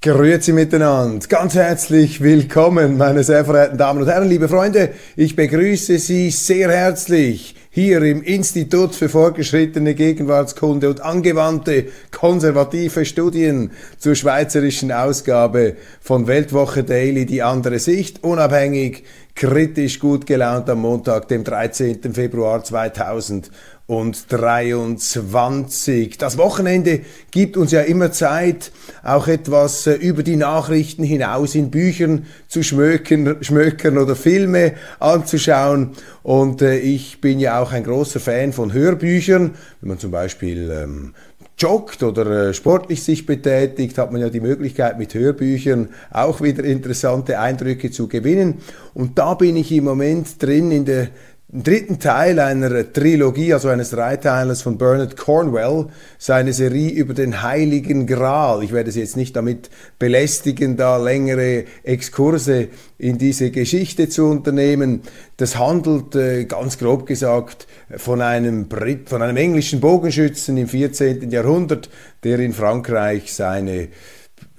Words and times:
Grüezi 0.00 0.52
miteinander, 0.52 1.26
ganz 1.26 1.56
herzlich 1.56 2.20
willkommen, 2.20 2.98
meine 2.98 3.24
sehr 3.24 3.44
verehrten 3.44 3.78
Damen 3.78 4.02
und 4.02 4.06
Herren, 4.06 4.28
liebe 4.28 4.48
Freunde. 4.48 4.90
Ich 5.16 5.34
begrüße 5.34 5.98
Sie 5.98 6.30
sehr 6.30 6.70
herzlich 6.70 7.56
hier 7.70 8.00
im 8.02 8.22
Institut 8.22 8.94
für 8.94 9.08
fortgeschrittene 9.08 9.96
Gegenwartskunde 9.96 10.88
und 10.88 11.00
angewandte 11.00 11.86
konservative 12.12 13.04
Studien 13.04 13.72
zur 13.98 14.14
schweizerischen 14.14 14.92
Ausgabe 14.92 15.74
von 16.00 16.28
Weltwoche 16.28 16.84
Daily, 16.84 17.26
die 17.26 17.42
andere 17.42 17.80
Sicht, 17.80 18.22
unabhängig, 18.22 19.02
kritisch, 19.38 20.00
gut 20.00 20.26
gelaunt 20.26 20.68
am 20.68 20.80
Montag, 20.80 21.28
dem 21.28 21.44
13. 21.44 22.12
Februar 22.12 22.64
2000 22.64 23.52
und 23.86 24.30
23. 24.32 26.18
Das 26.18 26.36
Wochenende 26.36 27.02
gibt 27.30 27.56
uns 27.56 27.70
ja 27.70 27.82
immer 27.82 28.10
Zeit, 28.10 28.72
auch 29.04 29.28
etwas 29.28 29.86
äh, 29.86 29.94
über 29.94 30.24
die 30.24 30.34
Nachrichten 30.34 31.04
hinaus 31.04 31.54
in 31.54 31.70
Büchern 31.70 32.26
zu 32.48 32.64
schmökern, 32.64 33.36
schmökern 33.40 33.96
oder 33.96 34.16
Filme 34.16 34.74
anzuschauen. 34.98 35.92
Und 36.24 36.60
äh, 36.60 36.78
ich 36.78 37.20
bin 37.20 37.38
ja 37.38 37.62
auch 37.62 37.70
ein 37.70 37.84
großer 37.84 38.18
Fan 38.18 38.52
von 38.52 38.72
Hörbüchern. 38.72 39.54
Wenn 39.80 39.88
man 39.88 39.98
zum 40.00 40.10
Beispiel 40.10 40.68
ähm, 40.70 41.14
joggt 41.58 42.02
oder 42.02 42.48
äh, 42.48 42.54
sportlich 42.54 43.02
sich 43.02 43.26
betätigt, 43.26 43.98
hat 43.98 44.12
man 44.12 44.20
ja 44.20 44.30
die 44.30 44.40
Möglichkeit 44.40 44.98
mit 44.98 45.14
Hörbüchern 45.14 45.88
auch 46.10 46.40
wieder 46.40 46.64
interessante 46.64 47.38
Eindrücke 47.38 47.90
zu 47.90 48.08
gewinnen. 48.08 48.58
Und 48.94 49.18
da 49.18 49.34
bin 49.34 49.56
ich 49.56 49.72
im 49.72 49.84
Moment 49.84 50.40
drin 50.42 50.70
in 50.70 50.84
der 50.84 51.08
im 51.50 51.62
dritten 51.62 51.98
Teil 51.98 52.38
einer 52.40 52.92
Trilogie, 52.92 53.54
also 53.54 53.68
eines 53.68 53.90
Dreiteilers 53.90 54.60
von 54.60 54.76
Bernard 54.76 55.16
Cornwell, 55.16 55.86
seine 56.18 56.52
Serie 56.52 56.90
über 56.90 57.14
den 57.14 57.42
Heiligen 57.42 58.06
Gral. 58.06 58.62
Ich 58.62 58.72
werde 58.72 58.92
Sie 58.92 59.00
jetzt 59.00 59.16
nicht 59.16 59.34
damit 59.34 59.70
belästigen, 59.98 60.76
da 60.76 60.98
längere 60.98 61.64
Exkurse 61.84 62.68
in 62.98 63.16
diese 63.16 63.50
Geschichte 63.50 64.10
zu 64.10 64.26
unternehmen. 64.26 65.00
Das 65.38 65.56
handelt, 65.56 66.14
äh, 66.16 66.44
ganz 66.44 66.76
grob 66.76 67.06
gesagt, 67.06 67.66
von 67.96 68.20
einem, 68.20 68.68
Brit 68.68 69.08
von 69.08 69.22
einem 69.22 69.38
englischen 69.38 69.80
Bogenschützen 69.80 70.58
im 70.58 70.68
14. 70.68 71.30
Jahrhundert, 71.30 71.88
der 72.24 72.40
in 72.40 72.52
Frankreich 72.52 73.32
seine 73.32 73.88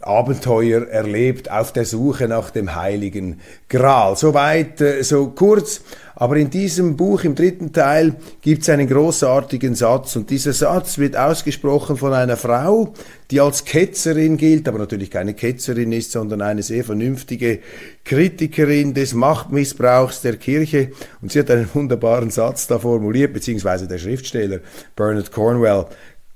Abenteuer 0.02 0.88
erlebt 0.88 1.52
auf 1.52 1.74
der 1.74 1.86
Suche 1.86 2.28
nach 2.28 2.50
dem 2.52 2.76
heiligen 2.76 3.40
Gral. 3.68 4.16
Soweit, 4.16 4.82
äh, 4.82 5.04
so 5.04 5.28
kurz. 5.28 5.82
Aber 6.16 6.36
in 6.36 6.50
diesem 6.50 6.98
Buch, 6.98 7.24
im 7.24 7.34
dritten 7.34 7.72
Teil, 7.72 8.16
gibt 8.42 8.64
es 8.64 8.70
einen 8.70 8.90
großartigen 8.90 9.74
Satz. 9.74 10.18
Und 10.18 10.30
dieser 10.30 10.52
Satz 10.52 10.98
wird 10.98 11.16
ausgesprochen 11.16 11.96
von 11.96 12.14
einer 12.14 12.36
Frau, 12.36 12.94
die 13.32 13.40
als 13.40 13.64
Ketzerin 13.64 14.36
gilt, 14.36 14.68
aber 14.68 14.80
natürlich 14.80 15.12
keine 15.12 15.34
Ketzerin 15.34 15.94
ist, 15.94 16.12
sondern 16.12 16.42
eine 16.42 16.62
sehr 16.62 16.84
vernünftige 16.84 17.60
Kritikerin 18.04 18.94
des 18.94 19.14
Machtmissbrauchs 19.14 20.22
der 20.22 20.36
Kirche. 20.36 20.92
Und 21.22 21.31
sie 21.31 21.40
hat 21.40 21.52
einen 21.52 21.70
wunderbaren 21.74 22.31
Satz 22.31 22.68
da 22.68 22.80
formuliert, 22.80 23.31
beziehungsweise 23.31 23.88
der 23.88 23.98
Schriftsteller 23.98 24.60
Bernard 24.98 25.31
Cornwell. 25.31 25.86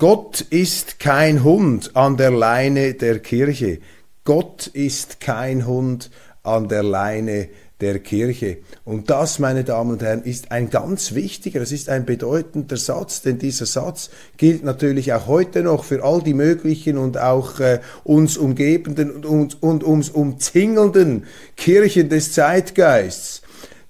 Gott 0.04 0.42
ist 0.42 1.00
kein 1.00 1.46
Hund 1.46 1.92
an 1.96 2.18
der 2.18 2.30
Leine 2.30 2.94
der 2.94 3.20
Kirche. 3.20 3.80
Gott 4.26 4.68
ist 4.68 5.22
kein 5.22 5.66
Hund 5.66 6.12
an 6.44 6.68
der 6.68 6.84
Leine 6.84 7.48
der 7.80 8.00
Kirche. 8.00 8.58
Und 8.84 9.10
das, 9.10 9.40
meine 9.40 9.64
Damen 9.64 9.92
und 9.92 10.02
Herren, 10.02 10.24
ist 10.24 10.52
ein 10.52 10.70
ganz 10.70 11.16
wichtiger, 11.16 11.62
es 11.62 11.72
ist 11.72 11.88
ein 11.88 12.04
bedeutender 12.06 12.76
Satz, 12.76 13.22
denn 13.22 13.40
dieser 13.40 13.66
Satz 13.66 14.10
gilt 14.36 14.66
natürlich 14.66 15.14
auch 15.14 15.28
heute 15.28 15.64
noch 15.64 15.86
für 15.86 16.04
all 16.04 16.22
die 16.22 16.34
möglichen 16.34 16.98
und 16.98 17.18
auch 17.18 17.62
äh, 17.62 17.80
uns 18.04 18.36
umgebenden 18.36 19.10
und, 19.10 19.26
und, 19.26 19.64
und 19.64 19.86
uns 19.86 20.10
umzingelnden 20.10 21.28
Kirchen 21.56 22.10
des 22.10 22.34
Zeitgeists 22.34 23.43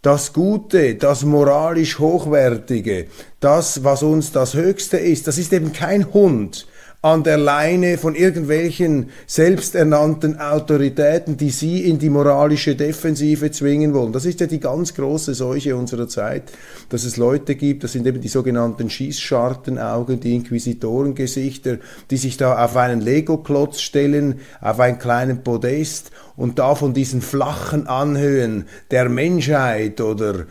das 0.03 0.33
Gute, 0.33 0.95
das 0.95 1.23
moralisch 1.23 1.97
Hochwertige, 1.97 3.07
das, 3.39 3.83
was 3.83 4.03
uns 4.03 4.31
das 4.31 4.53
Höchste 4.53 4.97
ist, 4.97 5.27
das 5.27 5.37
ist 5.37 5.53
eben 5.53 5.71
kein 5.71 6.13
Hund, 6.13 6.67
an 7.03 7.21
der 7.21 7.37
Leine 7.37 7.97
von 7.97 8.15
irgendwelchen 8.15 9.09
selbsternannten 9.27 10.39
Autoritäten, 10.39 11.35
die 11.35 11.49
sie 11.49 11.83
in 11.83 11.99
die 11.99 12.09
moralische 12.09 12.77
Defensive 12.77 13.51
zwingen 13.51 13.93
wollen. 13.93 14.13
Das 14.13 14.23
ist 14.23 14.39
ja 14.39 14.47
die 14.47 14.61
ganz 14.61 14.93
große 14.93 15.33
Seuche 15.33 15.75
unserer 15.75 16.07
Zeit, 16.07 16.43
dass 16.87 17.03
es 17.03 17.17
Leute 17.17 17.55
gibt, 17.55 17.83
das 17.83 17.91
sind 17.91 18.07
eben 18.07 18.21
die 18.21 18.29
sogenannten 18.29 18.89
Schießschartenaugen, 18.89 20.21
die 20.21 20.33
Inquisitorengesichter, 20.33 21.79
die 22.09 22.17
sich 22.17 22.37
da 22.37 22.63
auf 22.63 22.77
einen 22.77 23.01
Lego-Klotz 23.01 23.81
stellen, 23.81 24.39
auf 24.61 24.79
einen 24.79 24.97
kleinen 24.97 25.43
Podest 25.43 26.11
und 26.37 26.57
da 26.57 26.73
von 26.73 26.93
diesen 26.93 27.21
flachen 27.21 27.85
Anhöhen 27.85 28.65
der 28.91 29.09
Menschheit 29.09 29.99
oder 29.99 30.45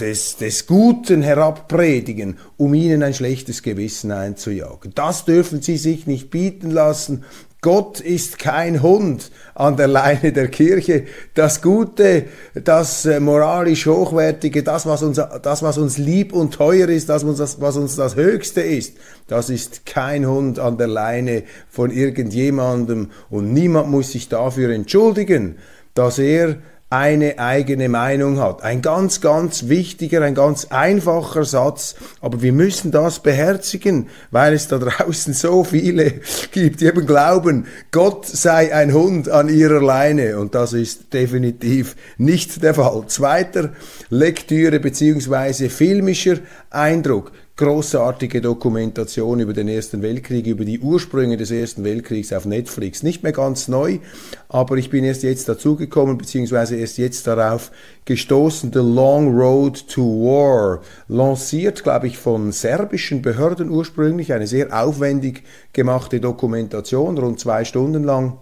des, 0.00 0.36
des 0.36 0.66
Guten 0.66 1.22
herabpredigen, 1.22 2.38
um 2.56 2.74
ihnen 2.74 3.02
ein 3.02 3.14
schlechtes 3.14 3.62
Gewissen 3.62 4.10
einzujagen. 4.10 4.92
Das 4.94 5.24
dürfen 5.24 5.62
sie 5.62 5.76
sich 5.76 6.06
nicht 6.06 6.30
bieten 6.30 6.70
lassen. 6.70 7.24
Gott 7.64 8.00
ist 8.00 8.40
kein 8.40 8.82
Hund 8.82 9.30
an 9.54 9.76
der 9.76 9.86
Leine 9.86 10.32
der 10.32 10.48
Kirche. 10.48 11.04
Das 11.34 11.62
Gute, 11.62 12.24
das 12.54 13.06
äh, 13.06 13.20
moralisch 13.20 13.86
Hochwertige, 13.86 14.64
das 14.64 14.84
was, 14.84 15.04
uns, 15.04 15.20
das, 15.42 15.62
was 15.62 15.78
uns 15.78 15.96
lieb 15.96 16.32
und 16.32 16.54
teuer 16.54 16.88
ist, 16.88 17.08
das, 17.08 17.24
was 17.24 17.76
uns 17.76 17.94
das 17.94 18.16
Höchste 18.16 18.62
ist, 18.62 18.96
das 19.28 19.48
ist 19.48 19.86
kein 19.86 20.26
Hund 20.26 20.58
an 20.58 20.76
der 20.76 20.88
Leine 20.88 21.44
von 21.70 21.92
irgendjemandem 21.92 23.12
und 23.30 23.52
niemand 23.52 23.88
muss 23.92 24.10
sich 24.10 24.28
dafür 24.28 24.70
entschuldigen, 24.70 25.58
dass 25.94 26.18
er 26.18 26.56
eine 26.92 27.38
eigene 27.38 27.88
Meinung 27.88 28.38
hat. 28.38 28.62
Ein 28.62 28.82
ganz, 28.82 29.22
ganz 29.22 29.68
wichtiger, 29.68 30.20
ein 30.20 30.34
ganz 30.34 30.66
einfacher 30.66 31.46
Satz, 31.46 31.94
aber 32.20 32.42
wir 32.42 32.52
müssen 32.52 32.90
das 32.90 33.20
beherzigen, 33.20 34.10
weil 34.30 34.52
es 34.52 34.68
da 34.68 34.76
draußen 34.78 35.32
so 35.32 35.64
viele 35.64 36.20
gibt, 36.50 36.82
die 36.82 36.86
eben 36.86 37.06
glauben, 37.06 37.66
Gott 37.92 38.26
sei 38.26 38.74
ein 38.74 38.92
Hund 38.92 39.30
an 39.30 39.48
ihrer 39.48 39.80
Leine 39.80 40.38
und 40.38 40.54
das 40.54 40.74
ist 40.74 41.14
definitiv 41.14 41.96
nicht 42.18 42.62
der 42.62 42.74
Fall. 42.74 43.04
Zweiter 43.06 43.70
Lektüre 44.10 44.78
beziehungsweise 44.78 45.70
filmischer 45.70 46.40
Eindruck 46.68 47.32
großartige 47.62 48.40
Dokumentation 48.40 49.38
über 49.38 49.52
den 49.52 49.68
Ersten 49.68 50.02
Weltkrieg, 50.02 50.48
über 50.48 50.64
die 50.64 50.80
Ursprünge 50.80 51.36
des 51.36 51.52
Ersten 51.52 51.84
Weltkriegs 51.84 52.32
auf 52.32 52.44
Netflix. 52.44 53.04
Nicht 53.04 53.22
mehr 53.22 53.30
ganz 53.30 53.68
neu, 53.68 54.00
aber 54.48 54.78
ich 54.78 54.90
bin 54.90 55.04
erst 55.04 55.22
jetzt 55.22 55.48
dazugekommen, 55.48 56.18
beziehungsweise 56.18 56.74
erst 56.74 56.98
jetzt 56.98 57.28
darauf 57.28 57.70
gestoßen. 58.04 58.72
The 58.72 58.80
Long 58.80 59.38
Road 59.38 59.86
to 59.86 60.02
War, 60.02 60.80
lanciert, 61.06 61.84
glaube 61.84 62.08
ich, 62.08 62.18
von 62.18 62.50
serbischen 62.50 63.22
Behörden 63.22 63.70
ursprünglich, 63.70 64.32
eine 64.32 64.48
sehr 64.48 64.76
aufwendig 64.76 65.44
gemachte 65.72 66.18
Dokumentation, 66.18 67.16
rund 67.16 67.38
zwei 67.38 67.64
Stunden 67.64 68.02
lang 68.02 68.38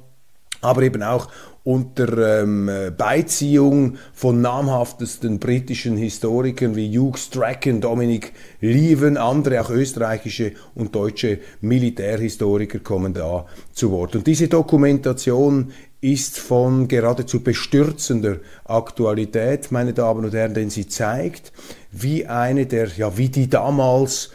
aber 0.63 0.83
eben 0.83 1.03
auch 1.03 1.29
unter 1.71 2.43
ähm, 2.43 2.69
Beiziehung 2.99 3.97
von 4.13 4.41
namhaftesten 4.41 5.39
britischen 5.39 5.97
Historikern 5.97 6.75
wie 6.75 6.99
Hugh 6.99 7.17
Strachan, 7.17 7.81
Dominic 7.81 8.33
Lieven, 8.61 9.17
andere 9.17 9.61
auch 9.61 9.71
österreichische 9.71 10.53
und 10.75 10.97
deutsche 10.97 11.39
Militärhistoriker 11.61 12.81
kommen 12.81 13.15
da 13.15 13.47
zu 13.73 13.93
Wort. 13.93 14.17
Und 14.17 14.27
diese 14.27 14.49
Dokumentation 14.49 15.71
ist 16.01 16.41
von 16.41 16.89
geradezu 16.89 17.41
bestürzender 17.41 18.39
Aktualität, 18.65 19.71
meine 19.71 19.93
Damen 19.93 20.25
und 20.25 20.35
Herren, 20.35 20.55
denn 20.55 20.71
sie 20.71 20.89
zeigt, 20.89 21.53
wie 21.93 22.27
eine 22.27 22.67
der, 22.67 22.89
ja, 22.97 23.17
wie 23.17 23.29
die 23.29 23.49
damals 23.49 24.31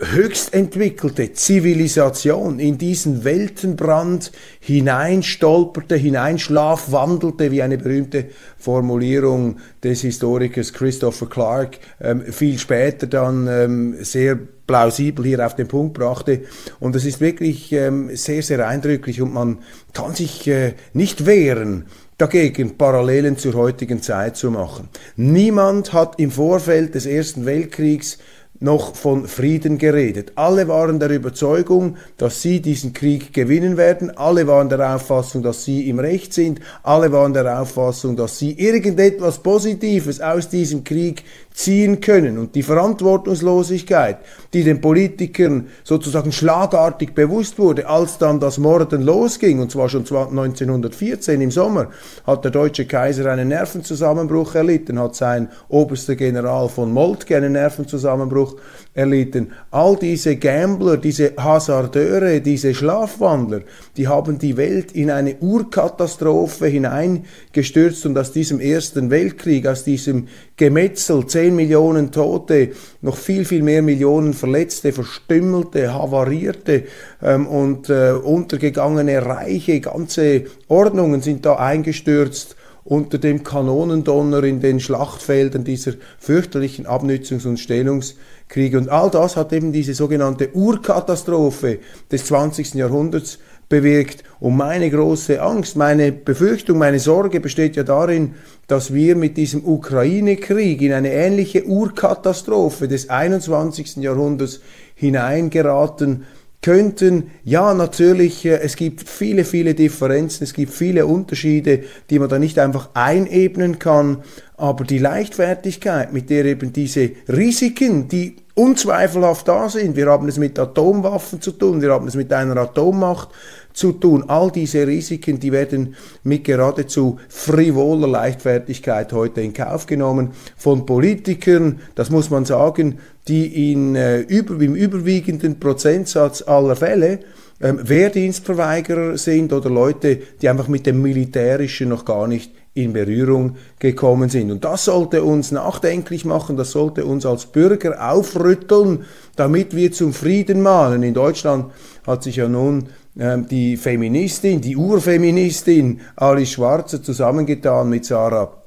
höchst 0.00 0.54
entwickelte 0.54 1.32
Zivilisation 1.34 2.58
in 2.58 2.78
diesen 2.78 3.22
Weltenbrand 3.24 4.32
hineinstolperte, 4.58 5.96
hineinschlafwandelte, 5.96 7.50
wie 7.50 7.62
eine 7.62 7.76
berühmte 7.76 8.26
Formulierung 8.56 9.58
des 9.84 10.00
Historikers 10.00 10.72
Christopher 10.72 11.26
Clark 11.26 11.78
ähm, 12.00 12.22
viel 12.22 12.58
später 12.58 13.06
dann 13.06 13.46
ähm, 13.46 13.96
sehr 14.00 14.38
plausibel 14.66 15.26
hier 15.26 15.44
auf 15.44 15.56
den 15.56 15.68
Punkt 15.68 15.94
brachte. 15.94 16.42
Und 16.78 16.94
das 16.94 17.04
ist 17.04 17.20
wirklich 17.20 17.70
ähm, 17.72 18.14
sehr, 18.16 18.42
sehr 18.42 18.66
eindrücklich 18.66 19.20
und 19.20 19.34
man 19.34 19.58
kann 19.92 20.14
sich 20.14 20.46
äh, 20.48 20.74
nicht 20.94 21.26
wehren, 21.26 21.86
dagegen 22.16 22.76
Parallelen 22.76 23.36
zur 23.36 23.54
heutigen 23.54 24.00
Zeit 24.00 24.36
zu 24.36 24.50
machen. 24.50 24.88
Niemand 25.16 25.92
hat 25.92 26.18
im 26.18 26.30
Vorfeld 26.30 26.94
des 26.94 27.06
Ersten 27.06 27.46
Weltkriegs 27.46 28.18
noch 28.60 28.94
von 28.94 29.26
Frieden 29.26 29.78
geredet. 29.78 30.32
Alle 30.34 30.68
waren 30.68 31.00
der 31.00 31.10
Überzeugung, 31.10 31.96
dass 32.18 32.42
sie 32.42 32.60
diesen 32.60 32.92
Krieg 32.92 33.32
gewinnen 33.32 33.78
werden. 33.78 34.16
Alle 34.16 34.46
waren 34.46 34.68
der 34.68 34.94
Auffassung, 34.94 35.42
dass 35.42 35.64
sie 35.64 35.88
im 35.88 35.98
Recht 35.98 36.34
sind. 36.34 36.60
Alle 36.82 37.10
waren 37.10 37.32
der 37.32 37.60
Auffassung, 37.60 38.16
dass 38.16 38.38
sie 38.38 38.52
irgendetwas 38.52 39.38
Positives 39.38 40.20
aus 40.20 40.50
diesem 40.50 40.84
Krieg 40.84 41.24
ziehen 41.52 42.00
können. 42.00 42.38
Und 42.38 42.54
die 42.54 42.62
Verantwortungslosigkeit, 42.62 44.18
die 44.52 44.62
den 44.62 44.80
Politikern 44.80 45.68
sozusagen 45.82 46.30
schlagartig 46.30 47.14
bewusst 47.14 47.58
wurde, 47.58 47.88
als 47.88 48.18
dann 48.18 48.40
das 48.40 48.58
Morden 48.58 49.02
losging, 49.02 49.60
und 49.60 49.70
zwar 49.70 49.88
schon 49.88 50.02
1914 50.02 51.40
im 51.40 51.50
Sommer, 51.50 51.88
hat 52.26 52.44
der 52.44 52.50
deutsche 52.50 52.86
Kaiser 52.86 53.30
einen 53.30 53.48
Nervenzusammenbruch 53.48 54.54
erlitten, 54.54 54.98
hat 54.98 55.16
sein 55.16 55.48
oberster 55.68 56.14
General 56.14 56.68
von 56.68 56.92
Moltke 56.92 57.36
einen 57.36 57.52
Nervenzusammenbruch 57.52 58.49
erlitten. 58.92 59.52
All 59.70 59.96
diese 59.96 60.36
Gambler, 60.36 60.96
diese 60.96 61.34
Hasardeure, 61.36 62.40
diese 62.40 62.74
Schlafwandler, 62.74 63.60
die 63.96 64.08
haben 64.08 64.38
die 64.38 64.56
Welt 64.56 64.92
in 64.92 65.10
eine 65.10 65.36
Urkatastrophe 65.36 66.66
hineingestürzt 66.66 68.04
und 68.06 68.18
aus 68.18 68.32
diesem 68.32 68.58
Ersten 68.58 69.10
Weltkrieg, 69.10 69.66
aus 69.66 69.84
diesem 69.84 70.26
Gemetzel, 70.56 71.26
10 71.26 71.54
Millionen 71.54 72.10
Tote, 72.10 72.70
noch 73.00 73.16
viel, 73.16 73.44
viel 73.44 73.62
mehr 73.62 73.82
Millionen 73.82 74.34
Verletzte, 74.34 74.92
Verstümmelte, 74.92 75.94
Havarierte 75.94 76.84
ähm, 77.22 77.46
und 77.46 77.88
äh, 77.90 78.12
untergegangene 78.12 79.24
Reiche, 79.24 79.80
ganze 79.80 80.44
Ordnungen 80.68 81.22
sind 81.22 81.46
da 81.46 81.56
eingestürzt 81.56 82.56
unter 82.84 83.18
dem 83.18 83.44
Kanonendonner 83.44 84.42
in 84.44 84.60
den 84.60 84.80
Schlachtfeldern 84.80 85.64
dieser 85.64 85.92
fürchterlichen 86.18 86.86
Abnützungs- 86.86 87.46
und 87.46 87.58
Stellungskriege. 87.58 88.78
Und 88.78 88.88
all 88.88 89.10
das 89.10 89.36
hat 89.36 89.52
eben 89.52 89.72
diese 89.72 89.94
sogenannte 89.94 90.54
Urkatastrophe 90.54 91.78
des 92.10 92.24
20. 92.26 92.74
Jahrhunderts 92.74 93.38
bewirkt. 93.68 94.24
Und 94.40 94.56
meine 94.56 94.90
große 94.90 95.40
Angst, 95.40 95.76
meine 95.76 96.12
Befürchtung, 96.12 96.78
meine 96.78 96.98
Sorge 96.98 97.40
besteht 97.40 97.76
ja 97.76 97.82
darin, 97.82 98.34
dass 98.66 98.92
wir 98.92 99.16
mit 99.16 99.36
diesem 99.36 99.64
Ukraine-Krieg 99.64 100.82
in 100.82 100.92
eine 100.92 101.12
ähnliche 101.12 101.64
Urkatastrophe 101.66 102.88
des 102.88 103.08
21. 103.08 103.96
Jahrhunderts 103.96 104.60
hineingeraten 104.94 106.24
könnten, 106.62 107.30
ja 107.42 107.72
natürlich, 107.74 108.44
äh, 108.44 108.60
es 108.60 108.76
gibt 108.76 109.08
viele, 109.08 109.44
viele 109.44 109.74
Differenzen, 109.74 110.44
es 110.44 110.52
gibt 110.52 110.72
viele 110.72 111.06
Unterschiede, 111.06 111.84
die 112.10 112.18
man 112.18 112.28
da 112.28 112.38
nicht 112.38 112.58
einfach 112.58 112.90
einebnen 112.94 113.78
kann, 113.78 114.22
aber 114.56 114.84
die 114.84 114.98
Leichtfertigkeit, 114.98 116.12
mit 116.12 116.28
der 116.28 116.44
eben 116.44 116.72
diese 116.72 117.10
Risiken, 117.28 118.08
die 118.08 118.36
unzweifelhaft 118.54 119.48
da 119.48 119.70
sind, 119.70 119.96
wir 119.96 120.06
haben 120.06 120.28
es 120.28 120.36
mit 120.36 120.58
Atomwaffen 120.58 121.40
zu 121.40 121.52
tun, 121.52 121.80
wir 121.80 121.92
haben 121.92 122.08
es 122.08 122.14
mit 122.14 122.32
einer 122.32 122.56
Atommacht 122.58 123.30
zu 123.72 123.92
tun. 123.92 124.24
All 124.28 124.50
diese 124.50 124.86
Risiken, 124.86 125.40
die 125.40 125.52
werden 125.52 125.94
mit 126.22 126.44
geradezu 126.44 127.18
frivoler 127.28 128.08
Leichtfertigkeit 128.08 129.12
heute 129.12 129.40
in 129.40 129.52
Kauf 129.52 129.86
genommen 129.86 130.30
von 130.56 130.86
Politikern, 130.86 131.80
das 131.94 132.10
muss 132.10 132.30
man 132.30 132.44
sagen, 132.44 132.98
die 133.28 133.72
in, 133.72 133.94
äh, 133.94 134.20
über, 134.20 134.60
im 134.60 134.74
überwiegenden 134.74 135.60
Prozentsatz 135.60 136.42
aller 136.42 136.76
Fälle 136.76 137.20
ähm, 137.60 137.78
Wehrdienstverweigerer 137.82 139.18
sind 139.18 139.52
oder 139.52 139.68
Leute, 139.68 140.18
die 140.40 140.48
einfach 140.48 140.68
mit 140.68 140.86
dem 140.86 141.02
Militärischen 141.02 141.90
noch 141.90 142.04
gar 142.04 142.26
nicht 142.26 142.52
in 142.72 142.92
Berührung 142.92 143.56
gekommen 143.78 144.28
sind. 144.28 144.50
Und 144.50 144.64
das 144.64 144.84
sollte 144.84 145.24
uns 145.24 145.50
nachdenklich 145.50 146.24
machen, 146.24 146.56
das 146.56 146.70
sollte 146.70 147.04
uns 147.04 147.26
als 147.26 147.46
Bürger 147.46 148.12
aufrütteln, 148.12 149.04
damit 149.36 149.74
wir 149.74 149.92
zum 149.92 150.12
Frieden 150.12 150.62
mahnen. 150.62 151.02
In 151.02 151.14
Deutschland 151.14 151.72
hat 152.06 152.22
sich 152.22 152.36
ja 152.36 152.48
nun 152.48 152.88
die 153.20 153.76
Feministin, 153.76 154.62
die 154.62 154.76
Urfeministin 154.76 156.00
Alice 156.16 156.52
Schwarzer 156.52 157.02
zusammengetan 157.02 157.90
mit 157.90 158.06
Sarah 158.06 158.60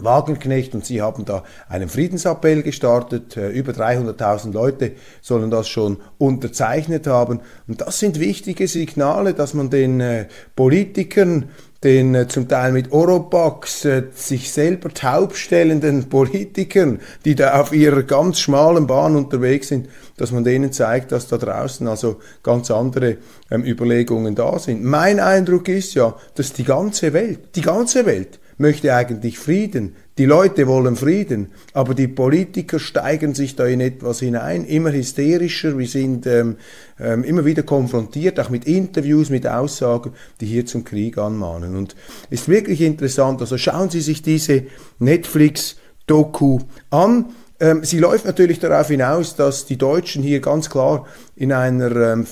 Wagenknecht 0.00 0.74
und 0.76 0.84
sie 0.84 1.02
haben 1.02 1.24
da 1.24 1.42
einen 1.68 1.88
Friedensappell 1.88 2.62
gestartet. 2.62 3.36
Äh, 3.36 3.48
über 3.50 3.72
300.000 3.72 4.52
Leute 4.52 4.92
sollen 5.20 5.50
das 5.50 5.68
schon 5.68 5.98
unterzeichnet 6.18 7.08
haben. 7.08 7.40
Und 7.66 7.80
das 7.80 7.98
sind 7.98 8.20
wichtige 8.20 8.68
Signale, 8.68 9.34
dass 9.34 9.54
man 9.54 9.70
den 9.70 10.00
äh, 10.00 10.26
Politikern 10.54 11.50
den 11.84 12.14
äh, 12.14 12.26
zum 12.26 12.48
Teil 12.48 12.72
mit 12.72 12.92
Oropax 12.92 13.84
äh, 13.84 14.04
sich 14.14 14.52
selber 14.52 14.88
taubstellenden 14.88 16.08
Politikern, 16.08 17.00
die 17.24 17.34
da 17.34 17.60
auf 17.60 17.72
ihrer 17.72 18.02
ganz 18.02 18.40
schmalen 18.40 18.86
Bahn 18.86 19.14
unterwegs 19.14 19.68
sind, 19.68 19.88
dass 20.16 20.32
man 20.32 20.44
denen 20.44 20.72
zeigt, 20.72 21.12
dass 21.12 21.28
da 21.28 21.38
draußen 21.38 21.86
also 21.86 22.16
ganz 22.42 22.70
andere 22.70 23.18
ähm, 23.50 23.64
Überlegungen 23.64 24.34
da 24.34 24.58
sind. 24.58 24.84
Mein 24.84 25.20
Eindruck 25.20 25.68
ist 25.68 25.94
ja, 25.94 26.16
dass 26.34 26.52
die 26.52 26.64
ganze 26.64 27.12
Welt, 27.12 27.54
die 27.54 27.62
ganze 27.62 28.06
Welt 28.06 28.40
möchte 28.56 28.92
eigentlich 28.92 29.38
Frieden. 29.38 29.94
Die 30.18 30.26
Leute 30.26 30.66
wollen 30.66 30.96
Frieden, 30.96 31.52
aber 31.74 31.94
die 31.94 32.08
Politiker 32.08 32.80
steigern 32.80 33.34
sich 33.34 33.54
da 33.54 33.66
in 33.66 33.80
etwas 33.80 34.18
hinein, 34.18 34.64
immer 34.64 34.90
hysterischer. 34.90 35.78
Wir 35.78 35.86
sind 35.86 36.26
ähm, 36.26 36.56
ähm, 36.98 37.22
immer 37.22 37.44
wieder 37.44 37.62
konfrontiert, 37.62 38.40
auch 38.40 38.50
mit 38.50 38.64
Interviews, 38.64 39.30
mit 39.30 39.46
Aussagen, 39.46 40.10
die 40.40 40.46
hier 40.46 40.66
zum 40.66 40.82
Krieg 40.82 41.18
anmahnen. 41.18 41.76
Und 41.76 41.94
ist 42.30 42.48
wirklich 42.48 42.80
interessant. 42.80 43.40
Also 43.40 43.56
schauen 43.58 43.90
Sie 43.90 44.00
sich 44.00 44.20
diese 44.20 44.64
Netflix-Doku 44.98 46.58
an. 46.90 47.26
Ähm, 47.60 47.84
sie 47.84 48.00
läuft 48.00 48.24
natürlich 48.24 48.58
darauf 48.58 48.88
hinaus, 48.88 49.36
dass 49.36 49.66
die 49.66 49.78
Deutschen 49.78 50.24
hier 50.24 50.40
ganz 50.40 50.68
klar 50.68 51.06
in 51.36 51.52
einer 51.52 51.94
ähm, 51.94 52.26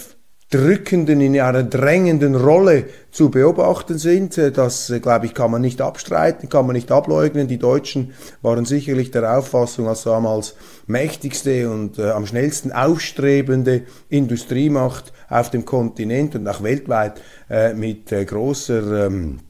drückenden, 0.51 1.21
in 1.21 1.41
einer 1.41 1.65
drängenden 1.65 2.37
Rolle 2.37 2.85
zu 3.11 3.31
beobachten 3.31 3.99
sind. 3.99 4.39
Das, 4.39 4.91
äh, 4.91 5.01
glaube 5.01 5.27
ich, 5.27 5.35
kann 5.35 5.51
man 5.51 5.61
nicht 5.61 5.81
abstreiten, 5.81 6.49
kann 6.49 6.67
man 6.67 6.77
nicht 6.77 6.93
ableugnen. 6.93 7.49
Die 7.49 7.59
Deutschen 7.59 8.13
waren 8.43 8.65
sicherlich 8.65 9.11
der 9.11 9.39
Auffassung 9.39 9.89
als 9.89 10.05
damals 10.05 10.55
mächtigste 10.87 11.69
und 11.71 11.99
äh, 11.99 12.11
am 12.11 12.27
schnellsten 12.27 12.71
aufstrebende 12.71 13.83
Industriemacht 14.09 15.13
auf 15.29 15.51
dem 15.51 15.65
Kontinent 15.65 16.37
und 16.37 16.47
auch 16.47 16.63
weltweit 16.63 17.21
äh, 17.51 17.75
mit 17.75 18.13
äh, 18.13 18.25
großer 18.25 19.07
ähm, 19.07 19.41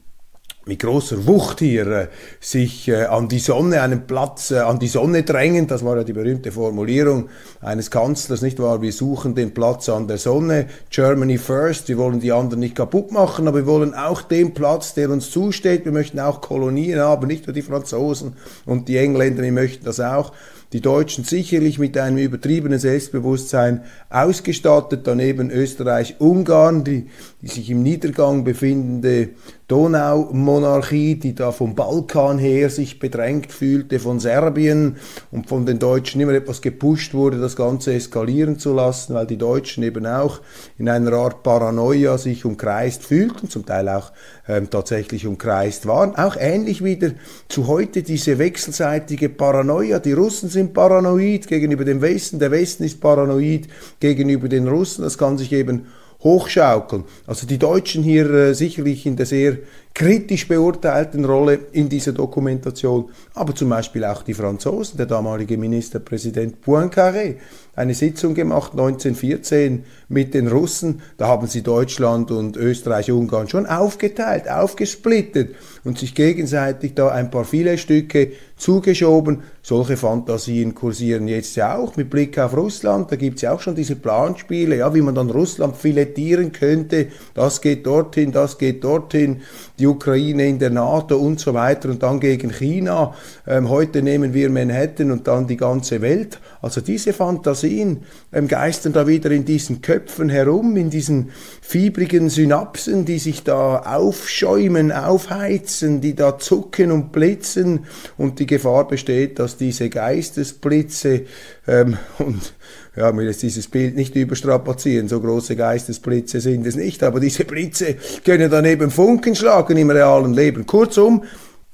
mit 0.67 0.79
großer 0.79 1.25
Wucht 1.25 1.59
hier 1.59 1.87
äh, 1.87 2.07
sich 2.39 2.87
äh, 2.87 3.05
an 3.05 3.27
die 3.27 3.39
Sonne, 3.39 3.81
einen 3.81 4.05
Platz 4.05 4.51
äh, 4.51 4.59
an 4.59 4.79
die 4.79 4.87
Sonne 4.87 5.23
drängen. 5.23 5.67
Das 5.67 5.83
war 5.83 5.97
ja 5.97 6.03
die 6.03 6.13
berühmte 6.13 6.51
Formulierung 6.51 7.29
eines 7.61 7.89
Kanzlers, 7.89 8.41
nicht 8.41 8.59
wahr? 8.59 8.81
Wir 8.81 8.91
suchen 8.91 9.35
den 9.35 9.53
Platz 9.53 9.89
an 9.89 10.07
der 10.07 10.17
Sonne. 10.17 10.67
Germany 10.89 11.37
first. 11.37 11.87
Wir 11.87 11.97
wollen 11.97 12.19
die 12.19 12.31
anderen 12.31 12.59
nicht 12.59 12.75
kaputt 12.75 13.11
machen, 13.11 13.47
aber 13.47 13.59
wir 13.59 13.65
wollen 13.65 13.93
auch 13.93 14.21
den 14.21 14.53
Platz, 14.53 14.93
der 14.93 15.09
uns 15.09 15.31
zusteht. 15.31 15.85
Wir 15.85 15.91
möchten 15.91 16.19
auch 16.19 16.41
Kolonien 16.41 16.99
haben, 16.99 17.27
nicht 17.27 17.47
nur 17.47 17.53
die 17.53 17.61
Franzosen 17.61 18.33
und 18.65 18.87
die 18.87 18.97
Engländer. 18.97 19.43
Wir 19.43 19.51
möchten 19.51 19.85
das 19.85 19.99
auch. 19.99 20.33
Die 20.73 20.81
Deutschen 20.81 21.23
sicherlich 21.23 21.79
mit 21.79 21.97
einem 21.97 22.17
übertriebenen 22.17 22.77
Selbstbewusstsein 22.77 23.83
ausgestattet, 24.09 25.01
daneben 25.05 25.49
Österreich, 25.49 26.15
Ungarn, 26.19 26.83
die, 26.83 27.07
die 27.41 27.47
sich 27.47 27.69
im 27.69 27.83
Niedergang 27.83 28.43
befindende 28.43 29.29
Donaumonarchie, 29.67 31.15
die 31.15 31.35
da 31.35 31.51
vom 31.51 31.75
Balkan 31.75 32.39
her 32.39 32.69
sich 32.69 32.99
bedrängt 32.99 33.51
fühlte, 33.51 33.99
von 33.99 34.21
Serbien 34.21 34.95
und 35.29 35.49
von 35.49 35.65
den 35.65 35.77
Deutschen 35.77 36.21
immer 36.21 36.31
etwas 36.31 36.61
gepusht 36.61 37.13
wurde, 37.13 37.37
das 37.37 37.57
Ganze 37.57 37.93
eskalieren 37.93 38.59
zu 38.59 38.73
lassen, 38.73 39.13
weil 39.13 39.27
die 39.27 39.37
Deutschen 39.37 39.83
eben 39.83 40.05
auch 40.05 40.39
in 40.77 40.87
einer 40.87 41.11
Art 41.11 41.43
Paranoia 41.43 42.17
sich 42.17 42.45
umkreist 42.45 43.03
fühlten, 43.03 43.49
zum 43.49 43.65
Teil 43.65 43.89
auch 43.89 44.13
ähm, 44.47 44.69
tatsächlich 44.69 45.27
umkreist 45.27 45.85
waren. 45.85 46.15
Auch 46.15 46.37
ähnlich 46.39 46.81
wieder 46.81 47.11
zu 47.49 47.67
heute 47.67 48.03
diese 48.03 48.39
wechselseitige 48.39 49.27
Paranoia. 49.27 49.99
Die 49.99 50.13
Russen 50.13 50.47
sind 50.47 50.73
paranoid 50.73 51.45
gegenüber 51.45 51.83
dem 51.83 52.01
Westen, 52.01 52.39
der 52.39 52.51
Westen 52.51 52.85
ist 52.85 53.01
paranoid 53.01 53.67
gegenüber 53.99 54.47
den 54.47 54.69
Russen. 54.69 55.03
Das 55.03 55.17
kann 55.17 55.37
sich 55.37 55.51
eben 55.51 55.87
hochschaukeln. 56.21 57.03
Also 57.25 57.47
die 57.47 57.57
Deutschen 57.57 58.03
hier 58.03 58.29
äh, 58.29 58.53
sicherlich 58.53 59.05
in 59.05 59.15
der 59.15 59.25
sehr 59.25 59.57
kritisch 59.97 60.47
beurteilten 60.47 61.25
Rolle 61.25 61.57
in 61.71 61.89
dieser 61.89 62.11
Dokumentation, 62.11 63.09
aber 63.33 63.55
zum 63.55 63.69
Beispiel 63.69 64.05
auch 64.05 64.21
die 64.21 64.35
Franzosen, 64.35 64.95
der 64.95 65.07
damalige 65.07 65.57
Ministerpräsident 65.57 66.63
Poincaré, 66.63 67.37
eine 67.77 67.93
Sitzung 67.93 68.33
gemacht 68.33 68.71
1914 68.73 69.85
mit 70.09 70.33
den 70.33 70.47
Russen. 70.47 71.01
Da 71.17 71.27
haben 71.27 71.45
sie 71.45 71.61
Deutschland 71.61 72.31
und 72.31 72.57
Österreich, 72.57 73.11
Ungarn 73.11 73.47
schon 73.47 73.67
aufgeteilt, 73.67 74.49
aufgesplittet 74.49 75.55
und 75.83 75.99
sich 75.99 76.15
gegenseitig 76.15 76.95
da 76.95 77.09
ein 77.09 77.29
paar 77.29 77.45
Filetstücke 77.45 78.31
zugeschoben. 78.55 79.43
Solche 79.61 79.95
Fantasien 79.95 80.73
kursieren 80.73 81.27
jetzt 81.27 81.55
ja 81.55 81.77
auch 81.77 81.95
mit 81.97 82.09
Blick 82.09 82.39
auf 82.39 82.57
Russland. 82.57 83.11
Da 83.11 83.15
gibt 83.15 83.35
es 83.35 83.41
ja 83.43 83.53
auch 83.53 83.61
schon 83.61 83.75
diese 83.75 83.95
Planspiele, 83.95 84.77
ja, 84.77 84.95
wie 84.95 85.01
man 85.01 85.13
dann 85.13 85.29
Russland 85.29 85.77
filettieren 85.77 86.51
könnte. 86.53 87.09
Das 87.35 87.61
geht 87.61 87.85
dorthin, 87.85 88.31
das 88.31 88.57
geht 88.57 88.83
dorthin. 88.83 89.41
Die 89.79 89.85
Ukraine 89.85 90.47
in 90.47 90.59
der 90.59 90.69
NATO 90.69 91.17
und 91.17 91.39
so 91.39 91.53
weiter 91.53 91.89
und 91.89 92.01
dann 92.03 92.19
gegen 92.19 92.51
China. 92.51 93.13
Ähm, 93.45 93.69
heute 93.69 94.01
nehmen 94.01 94.33
wir 94.33 94.49
Manhattan 94.49 95.11
und 95.11 95.27
dann 95.27 95.47
die 95.47 95.57
ganze 95.57 96.01
Welt. 96.01 96.39
Also 96.61 96.81
diese 96.81 97.13
Fantasien 97.13 98.03
ähm, 98.33 98.47
geistern 98.47 98.93
da 98.93 99.07
wieder 99.07 99.31
in 99.31 99.45
diesen 99.45 99.81
Köpfen 99.81 100.29
herum, 100.29 100.77
in 100.77 100.89
diesen 100.89 101.29
fiebrigen 101.61 102.29
Synapsen, 102.29 103.05
die 103.05 103.19
sich 103.19 103.43
da 103.43 103.79
aufschäumen, 103.79 104.91
aufheizen, 104.91 106.01
die 106.01 106.15
da 106.15 106.37
zucken 106.39 106.91
und 106.91 107.11
blitzen 107.11 107.85
und 108.17 108.39
die 108.39 108.47
Gefahr 108.47 108.87
besteht, 108.87 109.39
dass 109.39 109.57
diese 109.57 109.89
Geistesblitze 109.89 111.25
ähm, 111.67 111.97
und 112.17 112.53
ja, 112.97 113.11
mir 113.11 113.25
jetzt 113.25 113.43
dieses 113.43 113.67
Bild 113.67 113.95
nicht 113.95 114.15
überstrapazieren, 114.15 115.07
so 115.07 115.21
große 115.21 115.55
Geistesblitze 115.55 116.41
sind 116.41 116.65
es 116.65 116.75
nicht, 116.75 117.03
aber 117.03 117.19
diese 117.19 117.45
Blitze 117.45 117.95
können 118.25 118.49
dann 118.49 118.65
eben 118.65 118.89
Funken 118.89 119.35
schlagen 119.35 119.77
im 119.77 119.91
realen 119.91 120.33
Leben. 120.33 120.65
Kurzum, 120.65 121.23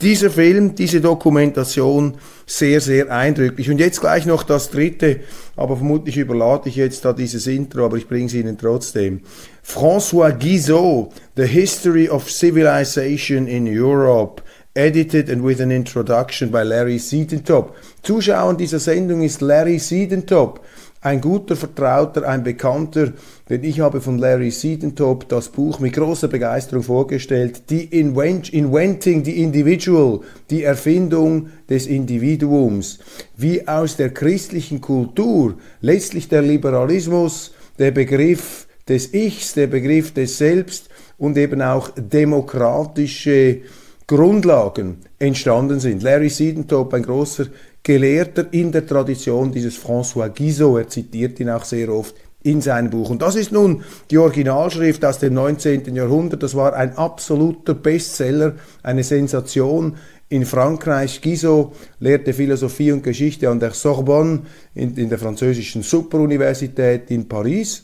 dieser 0.02 0.30
Film, 0.30 0.76
diese 0.76 1.00
Dokumentation 1.00 2.16
sehr, 2.46 2.82
sehr 2.82 3.10
eindrücklich. 3.10 3.70
Und 3.70 3.80
jetzt 3.80 4.02
gleich 4.02 4.26
noch 4.26 4.44
das 4.44 4.70
dritte, 4.70 5.22
aber 5.56 5.78
vermutlich 5.78 6.18
überlade 6.18 6.68
ich 6.68 6.76
jetzt 6.76 7.06
da 7.06 7.14
dieses 7.14 7.48
Intro, 7.48 7.86
aber 7.86 7.96
ich 7.96 8.10
bringe 8.10 8.26
es 8.26 8.34
Ihnen 8.34 8.58
trotzdem. 8.58 9.22
François 9.66 10.34
Guizot, 10.34 11.14
The 11.38 11.46
History 11.46 12.10
of 12.10 12.30
Civilization 12.30 13.48
in 13.48 13.66
Europe, 13.66 14.42
edited 14.76 15.30
and 15.30 15.46
with 15.46 15.62
an 15.62 15.72
introduction 15.72 16.52
by 16.52 16.64
Larry 16.64 17.00
Siedentop. 17.00 17.74
Zuschauer 18.02 18.56
dieser 18.56 18.80
Sendung 18.80 19.22
ist 19.22 19.40
Larry 19.40 19.80
Siedentop 19.80 20.60
ein 21.04 21.20
guter 21.20 21.58
Vertrauter, 21.58 22.28
ein 22.28 22.44
Bekannter, 22.44 23.12
denn 23.50 23.64
ich 23.64 23.82
habe 23.82 24.00
von 24.00 24.18
Larry 24.18 24.52
Siedentop 24.52 25.28
das 25.28 25.50
Buch 25.50 25.80
mit 25.80 25.94
großer 25.94 26.30
Begeisterung 26.30 26.82
vorgestellt, 26.82 27.70
die 27.70 27.84
Invent 27.84 28.54
Inventing 28.54 29.26
the 29.26 29.44
Individual, 29.44 30.22
die 30.50 30.64
Erfindung 30.64 31.50
des 31.70 31.88
Individuums, 31.88 33.00
wie 33.36 33.68
aus 33.68 33.98
der 33.98 34.12
christlichen 34.12 34.80
Kultur 34.80 35.56
letztlich 35.82 36.30
der 36.30 36.42
Liberalismus, 36.42 37.54
der 37.78 37.92
Begriff 37.92 38.66
des 38.88 39.14
Ichs, 39.14 39.54
der 39.54 39.68
Begriff 39.68 40.14
des 40.14 40.38
Selbst 40.38 40.90
und 41.18 41.38
eben 41.38 41.62
auch 41.62 41.90
demokratische 41.98 43.62
Grundlagen 44.08 44.98
entstanden 45.20 45.80
sind. 45.80 46.04
Larry 46.04 46.30
Siedentop, 46.30 46.94
ein 46.94 47.04
großer 47.04 47.48
Gelehrter 47.84 48.48
in 48.52 48.72
der 48.72 48.88
Tradition 48.88 49.52
dieses 49.52 49.78
François 49.78 50.30
Guizot. 50.30 50.80
Er 50.80 50.88
zitiert 50.88 51.40
ihn 51.40 51.50
auch 51.50 51.66
sehr 51.66 51.90
oft 51.90 52.16
in 52.42 52.62
seinem 52.62 52.90
Buch. 52.90 53.10
Und 53.10 53.22
das 53.22 53.36
ist 53.36 53.52
nun 53.52 53.84
die 54.10 54.18
Originalschrift 54.18 55.04
aus 55.04 55.20
dem 55.20 55.34
19. 55.34 55.94
Jahrhundert. 55.96 56.44
Das 56.44 56.56
war 56.56 56.74
ein 56.74 56.98
absoluter 56.98 57.74
Bestseller, 57.74 58.56
eine 58.84 59.04
Sensation 59.04 59.98
in 60.30 60.46
Frankreich. 60.46 61.22
Guizot 61.22 61.74
lehrte 62.00 62.34
Philosophie 62.34 62.92
und 62.92 63.04
Geschichte 63.04 63.50
an 63.50 63.60
der 63.60 63.72
Sorbonne 63.72 64.42
in, 64.76 64.96
in 64.96 65.10
der 65.10 65.20
französischen 65.20 65.84
Superuniversität 65.84 67.12
in 67.12 67.28
Paris. 67.28 67.84